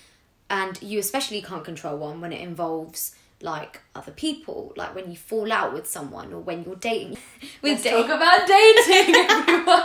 [0.48, 5.16] and you especially can't control one when it involves like other people like when you
[5.16, 7.10] fall out with someone or when you're dating
[7.62, 9.82] with Let's talk about dating, everyone.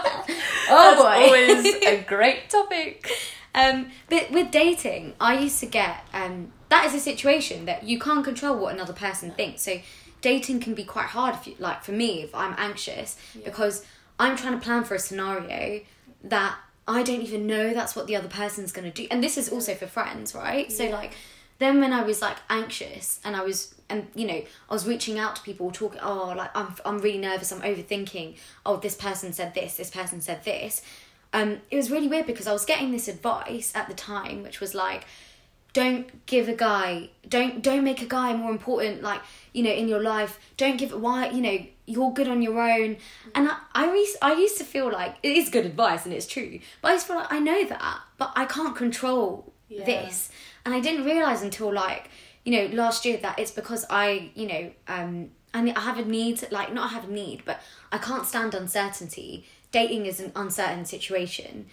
[0.67, 1.25] Oh, That's boy.
[1.25, 3.09] always a great topic.
[3.53, 7.97] Um, but with dating, I used to get um, that is a situation that you
[7.97, 9.61] can't control what another person thinks.
[9.61, 9.77] So
[10.26, 13.86] dating can be quite hard if you like for me if I'm anxious because
[14.17, 15.82] I'm trying to plan for a scenario
[16.23, 16.57] that
[16.88, 19.07] I don't even know that's what the other person's going to do.
[19.11, 20.71] And this is also for friends, right?
[20.71, 21.11] So like
[21.59, 25.19] then when I was like anxious and I was and you know I was reaching
[25.19, 29.32] out to people talking oh like I'm I'm really nervous I'm overthinking oh this person
[29.32, 30.82] said this this person said this
[31.34, 34.59] um it was really weird because I was getting this advice at the time which
[34.59, 35.05] was like
[35.80, 39.21] don't give a guy don't don't make a guy more important like
[39.51, 40.34] you know in your life.
[40.57, 40.99] Don't give it.
[41.05, 41.57] why you know
[41.93, 42.97] you're good on your own.
[43.36, 46.28] And I I, re- I used to feel like it is good advice and it's
[46.28, 49.84] true but I just feel like I know that but I can't control Yeah.
[49.86, 50.30] this.
[50.65, 52.09] And I didn't realize until like
[52.45, 56.05] you know last year that it's because I you know um and I have a
[56.05, 57.57] need like not I have a need but
[57.91, 59.45] I can't stand uncertainty.
[59.73, 61.65] Dating is an uncertain situation.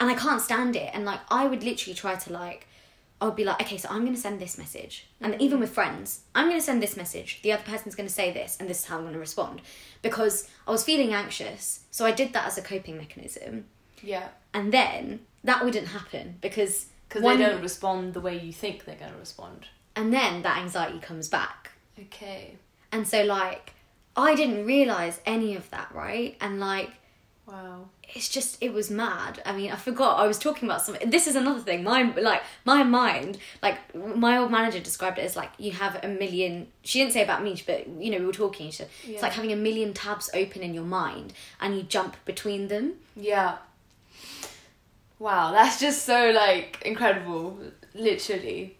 [0.00, 0.90] And I can't stand it.
[0.94, 2.67] And like I would literally try to like
[3.20, 5.06] I would be like okay so I'm going to send this message.
[5.20, 5.40] And mm.
[5.40, 7.40] even with friends I'm going to send this message.
[7.42, 9.60] The other person's going to say this and this is how I'm going to respond.
[10.02, 13.64] Because I was feeling anxious so I did that as a coping mechanism.
[14.02, 14.28] Yeah.
[14.54, 18.94] and then that wouldn't happen because Because they don't respond the way you think they're
[18.94, 19.66] going to respond.
[19.96, 21.72] and then that anxiety comes back.
[21.98, 22.56] Okay.
[22.92, 23.72] and so like
[24.16, 26.36] i didn't realize any of that right?
[26.40, 26.90] And like
[27.48, 27.88] Wow.
[28.14, 31.26] it's just it was mad i mean i forgot i was talking about something this
[31.26, 35.50] is another thing my like my mind like my old manager described it as like
[35.56, 38.66] you have a million she didn't say about me but you know we were talking
[38.66, 39.14] she said, Yeah.
[39.14, 42.94] it's like having a million tabs open in your mind and you jump between them
[43.16, 43.56] Yeah.
[45.18, 47.58] Wow, that's just so like incredible,
[47.94, 48.76] literally.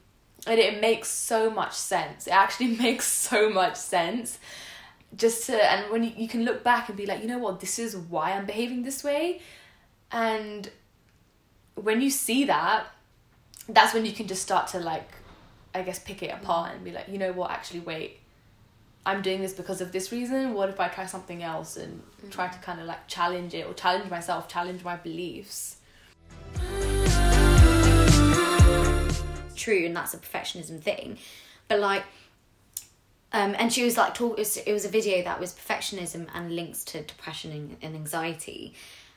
[0.47, 2.27] And it makes so much sense.
[2.29, 4.39] It actually makes so much sense.
[5.17, 7.61] Just to and when you, you can look back and be like, you know what,
[7.61, 9.41] this is why I'm behaving this way.
[10.13, 10.71] And
[11.75, 12.87] when you see that,
[13.69, 15.09] that's when you can just start to like
[15.75, 18.19] I guess pick it apart and be like, you know what, actually wait.
[19.07, 20.53] I'm doing this because of this reason.
[20.53, 22.31] What if I try something else and mm.
[22.31, 25.77] try to kind of like challenge it or challenge myself, challenge my beliefs?
[29.59, 31.19] true and that's a perfectionism thing
[31.67, 32.05] but like
[33.33, 36.27] um and she was like talk it was, it was a video that was perfectionism
[36.35, 38.73] and links to depression and, and anxiety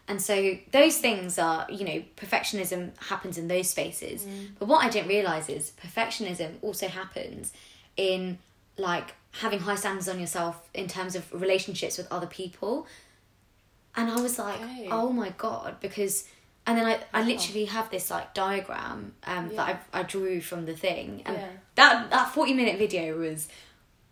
[0.07, 4.25] and so those things are you know perfectionism happens in those spaces
[4.59, 7.53] but what i didn't realize is perfectionism also happens
[7.97, 8.37] in
[8.77, 12.85] like having high standards on yourself in terms of relationships with other people
[13.95, 14.87] and i was like Okay.
[14.91, 16.27] oh my god because
[16.67, 19.55] and then I, I literally have this like diagram um, Yeah.
[19.65, 21.47] that I, I drew from the thing and Yeah.
[21.75, 23.47] that that 40 minute video was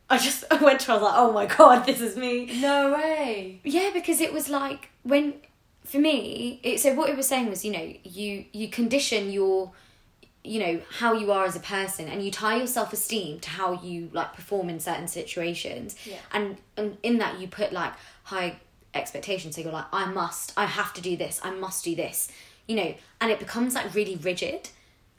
[0.09, 2.93] I just I went to I was like oh my god this is me No
[2.93, 3.59] way.
[3.63, 5.35] yeah because it was like when
[5.85, 9.71] for me it, so what it was saying was you know you you condition your
[10.43, 13.73] you know how you are as a person and you tie your self-esteem to how
[13.81, 16.17] you like perform in certain situations Yeah.
[16.31, 17.93] and and in that you put like
[18.23, 18.55] high
[18.93, 22.31] expectations so you're like i must i have to do this i must do this
[22.67, 24.69] you know and it becomes like really rigid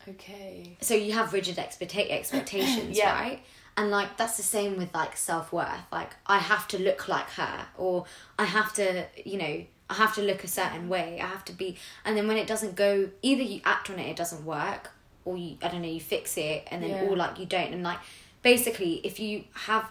[0.09, 0.77] Okay.
[0.81, 3.13] so you have rigid expecta- expectations Yeah.
[3.13, 3.43] right
[3.77, 7.67] and like that's the same with like self-worth like i have to look like her
[7.79, 8.05] or
[8.39, 11.53] i have to you know i have to look a certain way i have to
[11.53, 14.91] be and then when it doesn't go either you act on it it doesn't work
[15.25, 17.03] or you i don't know you fix it and then Yeah.
[17.05, 17.99] or like you don't and like
[18.43, 19.91] basically if you have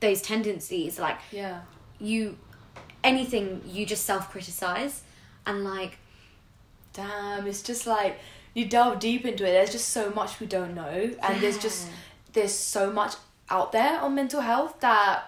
[0.00, 1.60] those tendencies like Yeah.
[2.00, 2.38] you
[3.04, 5.02] anything you just self-criticize
[5.46, 5.98] and like
[6.92, 8.18] Damn, it's just like
[8.54, 9.52] you delve deep into it.
[9.52, 11.92] There's just so much we don't know, and there's just Yeah.
[12.32, 13.14] There's so much
[13.48, 15.24] out there on mental health that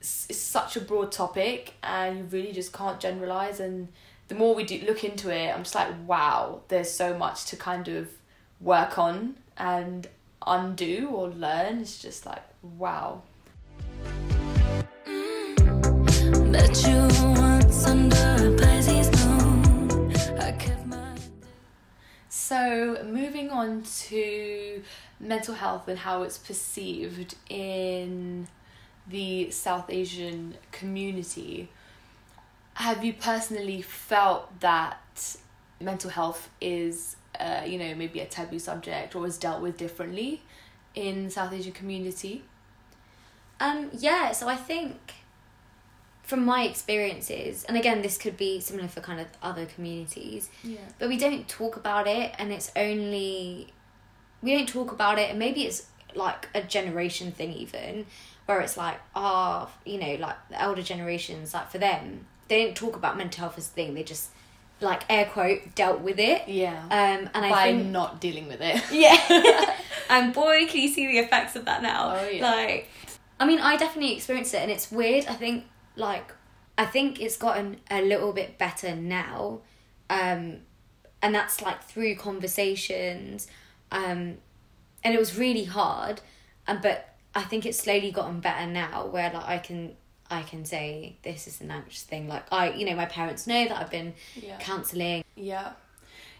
[0.00, 3.60] it's such a broad topic, and you really just can't generalize.
[3.60, 3.88] And
[4.28, 7.56] the more we do look into it, I'm just like, wow, there's so much to
[7.56, 8.08] kind of
[8.60, 10.08] work on and
[10.46, 11.78] undo or learn.
[11.78, 13.22] It's just like, wow.
[15.06, 16.50] Mm.
[16.50, 16.98] Met you
[17.38, 20.12] once under a Pisces moon.
[20.40, 21.14] I kept my.
[22.28, 24.82] So, moving on to
[25.22, 28.48] mental health and how it's perceived in
[29.08, 31.70] the South Asian community,
[32.74, 35.36] have you personally felt that
[35.80, 40.42] mental health is, uh, you know, maybe a taboo subject or is dealt with differently
[40.94, 42.42] in the South Asian community?
[43.60, 44.96] Um, yeah, so I think
[46.24, 50.78] from my experiences, and again, this could be similar for kind of other communities, Yeah.
[50.98, 53.68] but we don't talk about it, and it's only
[54.42, 58.06] we don't talk about it, and maybe it's like a generation thing, even
[58.46, 62.76] where it's like, ah, you know, like the elder generations, like for them, they didn't
[62.76, 64.30] talk about mental health as a thing, they just
[64.80, 66.48] like air quote dealt with it.
[66.48, 66.82] Yeah.
[66.84, 68.82] Um, and I By think not dealing with it.
[68.92, 69.76] yeah.
[70.10, 72.16] and boy, can you see the effects of that now.
[72.18, 72.50] Oh, yeah.
[72.50, 72.88] Like,
[73.38, 75.26] I mean, I definitely experienced it, and it's weird.
[75.26, 75.64] I think,
[75.96, 76.32] like,
[76.76, 79.60] I think it's gotten a little bit better now,
[80.10, 80.58] um,
[81.22, 83.46] and that's like through conversations,
[83.92, 84.38] um,
[85.04, 86.20] and it was really hard,
[86.66, 89.96] um, but I think it's slowly gotten better now, where like I can.
[90.30, 92.26] I can say this is an anxious thing.
[92.26, 94.56] Like I, you know, my parents know that I've been Yeah.
[94.58, 95.24] counselling.
[95.36, 95.72] Yeah.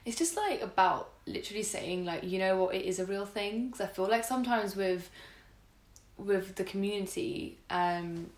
[0.06, 3.66] It's just like about literally saying like you know what it is a real thing
[3.66, 5.10] because I feel like sometimes with
[6.16, 8.30] with the community um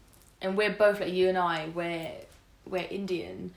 [0.43, 2.11] and we're both like you and I we're
[2.67, 3.53] we're Indian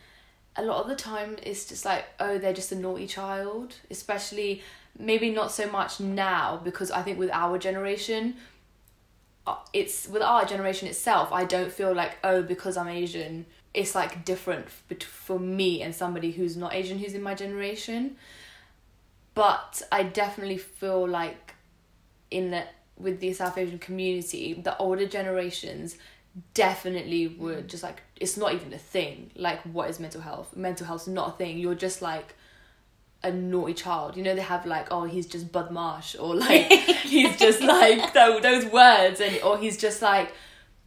[0.55, 4.61] a lot of the time it's just like oh they're just a naughty child especially
[4.97, 8.35] maybe not so much now because I think with our generation
[9.45, 13.95] uh, it's with our generation itself i don't feel like oh because i'm asian it's
[13.95, 18.17] like different for me and somebody who's not asian who's in my generation.
[19.35, 21.53] But i definitely feel like
[22.29, 22.65] in the
[22.97, 25.97] with the south asian community the older generations
[26.53, 30.55] definitely would just like it's not even a thing like what is mental health?
[30.55, 31.57] Mental health's not a thing.
[31.57, 32.35] You're just like
[33.23, 34.15] a naughty child.
[34.17, 36.65] You know, they have like, oh, he's just badmaash, or like,
[37.03, 40.31] he's just like tho- those words, and or he's just like,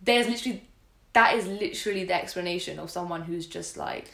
[0.03, 0.63] there's literally
[1.13, 4.11] that is literally the explanation of someone who's just like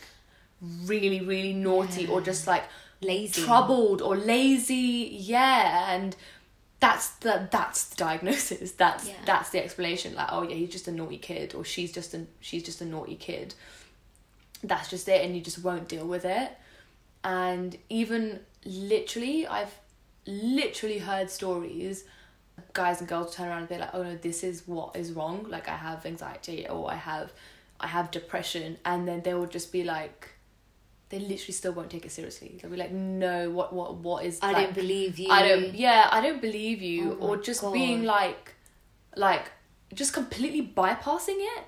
[0.87, 2.65] really really naughty or just like
[3.03, 3.43] Lazy.
[3.43, 6.17] troubled or lazy yeah and
[6.81, 9.13] that's the that's the diagnosis that's Yeah.
[9.27, 12.25] that's the explanation like oh yeah he's just a naughty kid or she's just a
[12.41, 13.55] she's just a naughty kid
[14.65, 16.51] that's just it and you just won't deal with it
[17.27, 19.75] and even literally i've
[20.27, 22.05] literally heard stories
[22.73, 25.45] guys and girls turn around and be like oh no this is what is wrong
[25.49, 27.33] like i have anxiety or i have
[27.81, 30.31] i have depression and then they will just be like
[31.09, 34.39] they literally still won't take it seriously they'll be like no what what what is
[34.43, 35.31] I like, don't believe you.
[35.31, 37.73] I don't yeah, I don't believe you Oh or just God.
[37.73, 38.55] being like
[39.17, 39.53] like
[39.95, 41.65] just completely bypassing it.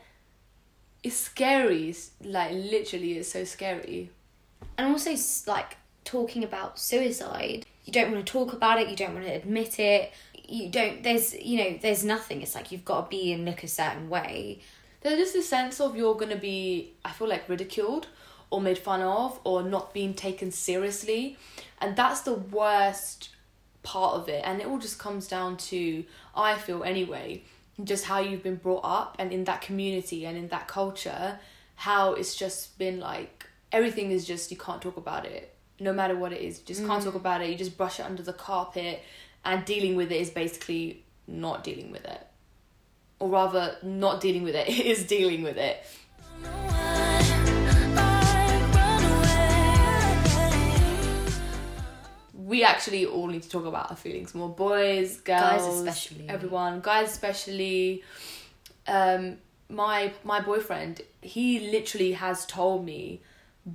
[1.05, 1.91] it is scary.
[1.91, 4.11] It's, Like literally it's so scary.
[4.79, 5.15] And also
[5.47, 9.33] like talking about suicide you don't want to talk about it you don't want to
[9.33, 10.13] admit it
[10.49, 13.63] you don't there's you know there's nothing it's like you've got to be and look
[13.63, 14.59] a certain way
[15.03, 18.07] There's just a sense of you're gonna be I feel like ridiculed
[18.51, 21.37] or made fun of or not being taken seriously.
[21.81, 23.31] And that's the worst
[23.83, 24.43] part of it.
[24.45, 26.05] And it all just comes down to
[26.35, 27.43] I feel anyway,
[27.83, 31.39] just how you've been brought up and in that community and in that culture,
[31.77, 33.38] how it's just been like
[33.73, 35.55] everything is just you can't talk about it.
[35.81, 37.51] No matter what it is, you just can't talk about it.
[37.51, 39.01] You just brush it under the carpet
[39.45, 42.27] and dealing with it is basically not dealing with it.
[43.21, 45.85] Or rather not dealing with it is dealing with it.
[52.49, 54.49] we actually all need to talk about our feelings more.
[54.49, 56.27] Boys, girls, especially.
[56.31, 58.03] everyone, guys especially.
[58.87, 59.37] Um,
[59.69, 63.21] my my boyfriend, he literally has told me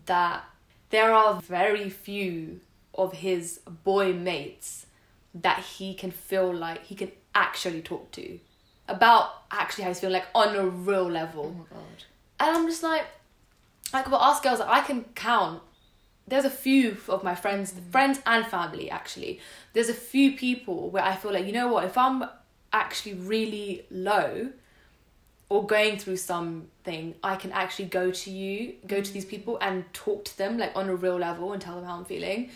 [0.06, 0.44] that
[0.90, 2.60] there are very few
[2.94, 4.86] of his boy mates
[5.34, 8.40] that he can feel like he can actually talk to
[8.88, 11.46] about actually how he's feeling like on a real level.
[11.46, 12.04] oh my god
[12.40, 13.06] And I'm just like,
[13.94, 15.62] like for us girls, I can count.
[16.28, 17.92] There's a few of my friends, mm.
[17.92, 19.40] friends and family actually.
[19.74, 22.24] There's a few people where I feel like, you know what, if I'm
[22.72, 24.50] actually really low
[25.50, 29.92] or going through something, I can actually go to you, go to these people and
[29.94, 32.50] talk to them like on a real level and tell them how I'm feeling.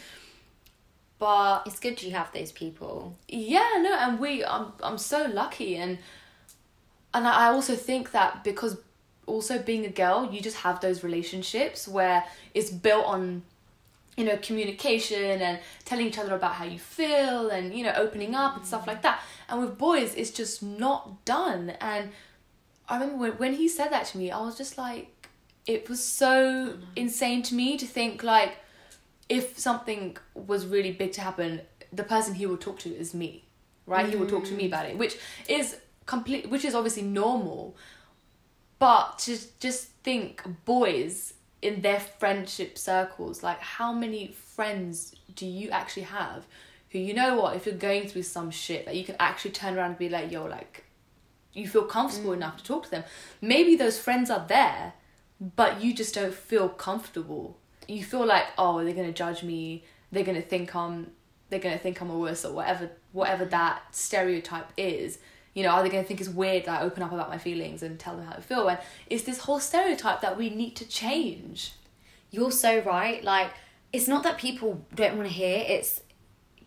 [1.20, 3.16] But it's good you have those people.
[3.28, 5.98] Yeah no and we i'm i'm so lucky and
[7.14, 8.78] and i also think that because
[9.26, 12.24] also being a girl you just have those relationships where
[12.54, 13.42] it's built on
[14.18, 18.36] you know communication and telling each other about how you feel and you know opening
[18.36, 18.88] up and stuff mm.
[18.88, 19.22] like that.
[19.48, 21.70] And with boys it's just not done.
[21.80, 22.10] And
[22.88, 25.28] i remember when, when he said that to me i was just like
[25.66, 28.58] it was so insane to me to think like
[29.30, 31.62] if something was really big to happen,
[31.92, 33.44] the person he would talk to is me,
[33.86, 34.08] right?
[34.08, 34.68] He would talk to me mm.
[34.68, 35.18] about it, which
[35.50, 37.76] is complete, which is obviously normal.
[38.80, 45.70] But to just think, boys in their friendship circles, like how many friends do you
[45.70, 46.46] actually have
[46.92, 49.78] who you know what if you're going through some shit that you can actually turn
[49.78, 50.86] around and be like, yo, like
[51.58, 52.38] you feel comfortable mm.
[52.38, 53.04] enough to talk to them.
[53.42, 54.94] Maybe those friends are there,
[55.56, 57.58] but you just don't feel comfortable.
[57.88, 59.84] You feel like, oh, they're gonna judge me.
[60.12, 61.12] They're gonna think I'm.
[61.50, 62.92] They're gonna think I'm a worse or whatever.
[63.12, 63.50] Whatever mm.
[63.52, 65.18] that stereotype is.
[65.54, 67.82] You know, are they gonna think it's weird that I open up about my feelings
[67.82, 68.68] and tell them how I feel?
[68.68, 68.78] And
[69.10, 71.74] it's this whole stereotype that we need to change.
[72.30, 73.52] you're so right like
[73.94, 76.02] it's not that people don't want to hear it's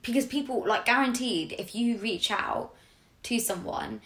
[0.02, 2.74] because people like guaranteed if you reach out
[3.22, 4.00] to someone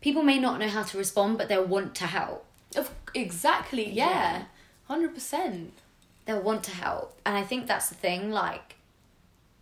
[0.00, 2.44] people may not know how to respond but they'll want to help.
[2.76, 4.42] Of exactly, yeah, Yeah.
[4.88, 5.72] hundred percent.
[6.26, 7.18] they'll want to help.
[7.26, 8.76] And i think that's the thing like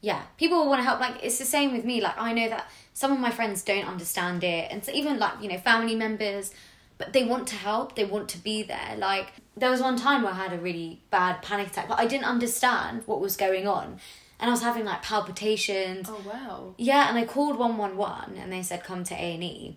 [0.01, 1.01] yeah people will want to help.
[1.01, 2.01] Like it's the same with me.
[2.01, 4.71] Like i know that some of my friends don't understand it.
[4.71, 6.53] And so even like you know family members
[6.99, 7.95] but they want to help.
[7.95, 8.97] They want to be there.
[8.99, 12.07] Like there was one time where i had a really bad panic attack but i
[12.07, 13.99] didn't understand what was going on.
[14.41, 16.07] And i was having like palpitations.
[16.11, 19.77] Oh wow, yeah and i called 111 and they said come to a&e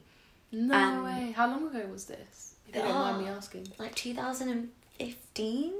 [0.51, 1.31] no Um, way.
[1.31, 2.55] How long ago was this?
[2.67, 3.35] If you don't mind me Ah.
[3.37, 3.67] asking.
[3.77, 5.73] like 2015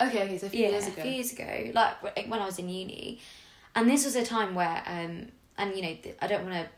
[0.00, 0.94] Okay, okay, so a few yeah, years ago.
[0.98, 3.20] a few years ago, like when I was in uni,
[3.74, 6.68] and this was a time where, um, and you know, I don't want to,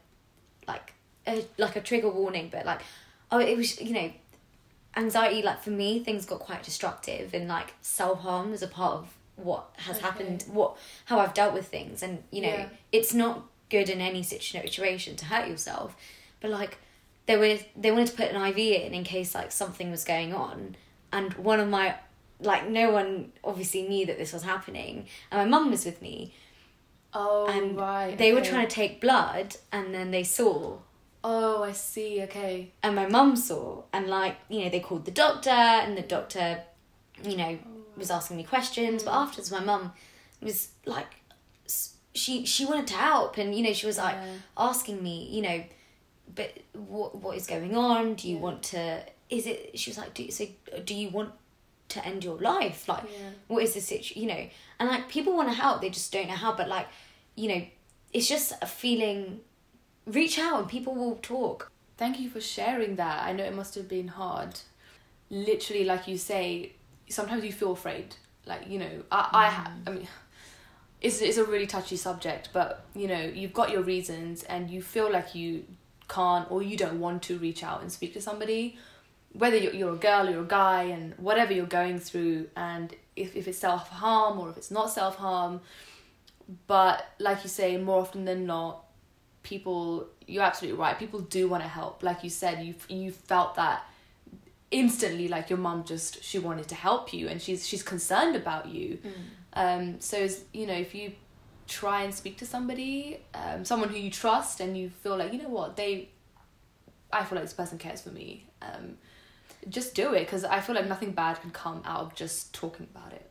[0.66, 0.94] like,
[1.26, 2.80] a, like a trigger warning, but like,
[3.30, 4.10] oh, it was you know,
[4.96, 5.42] anxiety.
[5.42, 9.14] Like for me, things got quite destructive, and like self harm was a part of
[9.36, 10.06] what has Okay.
[10.06, 12.68] happened, what how I've dealt with things, and you know, Yeah.
[12.90, 15.94] it's not good in any situation to hurt yourself,
[16.40, 16.78] but like.
[17.26, 20.34] They were they wanted to put an IV in in case like something was going
[20.34, 20.76] on,
[21.12, 21.94] and one of my
[22.42, 26.34] like no one obviously knew that this was happening and my mum was with me
[27.12, 28.16] Oh and right.
[28.16, 30.78] they were trying to take blood and then they saw
[31.22, 32.22] Oh, I see.
[32.22, 32.72] Okay.
[32.82, 36.62] and my mum saw and like you know they called the doctor and the doctor
[37.22, 37.58] you know
[37.96, 38.14] was oh.
[38.14, 39.18] asking me questions but hmm.
[39.18, 39.92] afterwards my mum
[40.40, 41.16] was like
[42.14, 44.34] she she wanted to help and you know she was like Yeah.
[44.56, 45.62] asking me you know
[46.34, 50.12] but what what is going on do you want to is it she was like
[50.14, 50.46] do so
[50.84, 51.30] do you want
[51.88, 53.30] to end your life like Yeah.
[53.48, 54.46] what is the situation you know
[54.78, 56.86] and like people want to help they just don't know how but like
[57.36, 57.62] you know
[58.12, 59.40] it's just a feeling
[60.06, 63.24] reach out and people will talk Thank you for sharing that.
[63.24, 64.58] I know it must have been hard.
[65.28, 66.72] Literally, like you say,
[67.10, 68.16] sometimes you feel afraid.
[68.46, 69.86] Like you know, I I, ha- mm.
[69.86, 70.08] I mean,
[71.02, 74.80] it's it's a really touchy subject, but you know, you've got your reasons, and you
[74.80, 75.64] feel like you
[76.18, 78.76] can't or you don't want to reach out and speak to somebody,
[79.32, 82.94] whether you're you're a girl or you're a guy, and whatever you're going through, and
[83.16, 85.60] if if it's self harm or if it's not self harm,
[86.66, 88.84] but like you say, more often than not,
[89.42, 92.02] people you're absolutely right people do want to help.
[92.02, 93.84] Like you said you you felt that
[94.70, 98.68] instantly like your mum just she wanted to help you and she's she's concerned about
[98.68, 98.98] you.
[99.54, 101.12] Um so it's, you know if you
[101.78, 105.40] try and speak to somebody um someone who you trust and you feel like you
[105.42, 106.08] know what they
[107.12, 108.86] i feel like this person cares for me um
[109.68, 112.86] just do it because i feel like nothing bad can come out of just talking
[112.94, 113.26] about it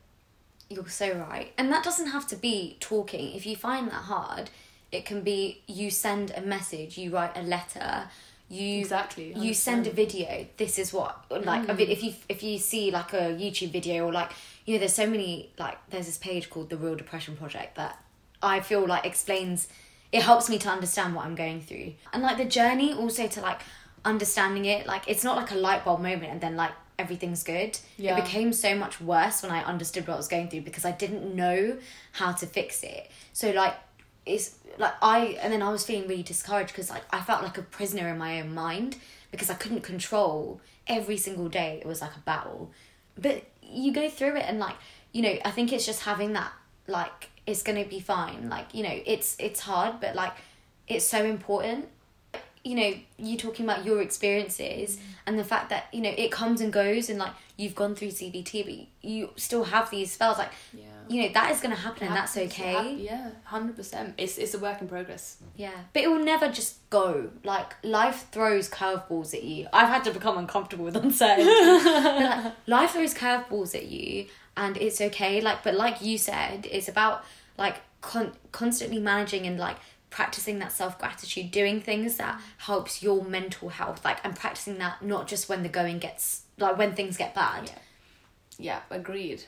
[0.69, 1.51] You're so right.
[1.57, 3.25] And that doesn't have to be talking.
[3.39, 4.45] If you find that hard,
[4.91, 7.91] it can be you send a message, you write a letter,
[8.49, 10.45] you Exactly, you send a video.
[10.57, 11.13] This is what
[11.51, 14.31] like a vid- if you if you see like a YouTube video or like
[14.65, 17.95] you know there's so many like there's this page called the Real Depression Project that
[18.41, 19.67] I feel like explains
[20.11, 21.93] it helps me to understand what I'm going through.
[22.13, 23.61] And like the journey also to like
[24.05, 27.77] understanding it like it's not like a light bulb moment and then like everything's good.
[27.97, 28.17] Yeah.
[28.17, 30.91] It became so much worse when I understood what I was going through because I
[30.91, 31.77] didn't know
[32.13, 33.09] how to fix it.
[33.33, 33.75] So like
[34.25, 37.57] it's like I and then I was feeling really discouraged because like I felt like
[37.57, 38.97] a prisoner in my own mind
[39.31, 41.79] because I couldn't control every single day.
[41.81, 42.71] It was like a battle.
[43.17, 44.75] But you go through it and like
[45.11, 46.51] you know I think it's just having that
[46.87, 48.49] like it's gonna be fine.
[48.49, 50.33] Like you know it's it's hard but like
[50.87, 51.87] it's so important.
[52.63, 55.01] You know you talking about your experiences mm.
[55.25, 58.09] and the fact that you know it comes and goes and like you've gone through
[58.09, 60.83] CBT but you still have these spells like Yeah.
[61.07, 62.95] you know that is going to happen and that's Happens, it okay.
[62.95, 65.37] yeah 100% it's it's a work in progress.
[65.55, 65.71] Yeah.
[65.93, 67.29] But it will never just go.
[67.43, 69.67] Like life throws curveballs at you.
[69.73, 71.49] I've had to become uncomfortable with uncertainty.
[71.49, 75.39] Like, life throws curveballs at you and it's okay.
[75.41, 77.23] Like but like you said it's about
[77.59, 79.77] like con- constantly managing and like
[80.09, 85.27] practicing that self-gratitude doing things that helps your mental health like and practicing that not
[85.27, 87.69] just when the going gets like when things get bad
[88.57, 89.43] yeah agreed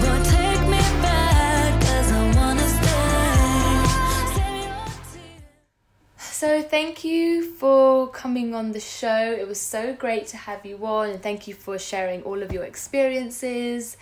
[0.00, 3.84] But take me back 'cause I wanna stay.
[4.34, 5.42] Say me what to you.
[6.18, 9.32] So, thank you for coming on the show.
[9.38, 12.52] It was so great to have you on, and thank you for sharing all of
[12.52, 13.96] your experiences.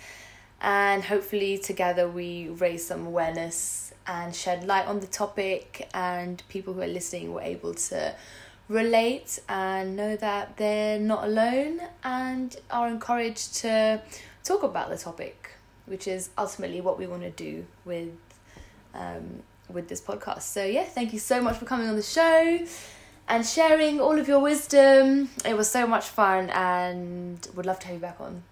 [0.63, 6.73] And hopefully, together, we raise some awareness and shed light on the topic, and people
[6.73, 8.15] who are listening were able to
[8.69, 14.01] relate and know that they're not alone and are encouraged to
[14.45, 15.51] talk about the topic,
[15.85, 18.13] which is ultimately what we want to do with
[18.93, 20.43] um, with this podcast.
[20.43, 22.59] So yeah, thank you so much for coming on the show
[23.27, 25.29] and sharing all of your wisdom.
[25.43, 28.43] It was so much fun, and would love to have you back on.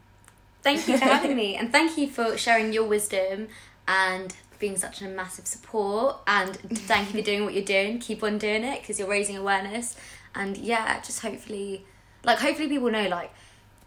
[0.61, 3.47] Thank you for having me, and thank you for sharing your wisdom
[3.87, 6.17] and being such a massive support.
[6.27, 7.99] And thank you for doing what you're doing.
[7.99, 9.97] Keep on doing it because you're raising awareness.
[10.33, 11.85] And yeah, just hopefully,
[12.23, 13.31] like hopefully people know, like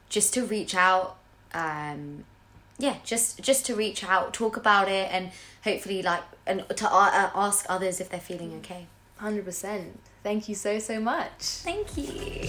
[0.09, 1.17] just to reach out.
[1.55, 2.25] Um,
[2.77, 5.31] yeah, just just to reach out, talk about it, and
[5.63, 8.87] hopefully like and to uh, ask others if they're feeling okay.
[9.17, 10.01] Hundred percent.
[10.23, 11.41] Thank you so so much.
[11.41, 12.49] Thank you.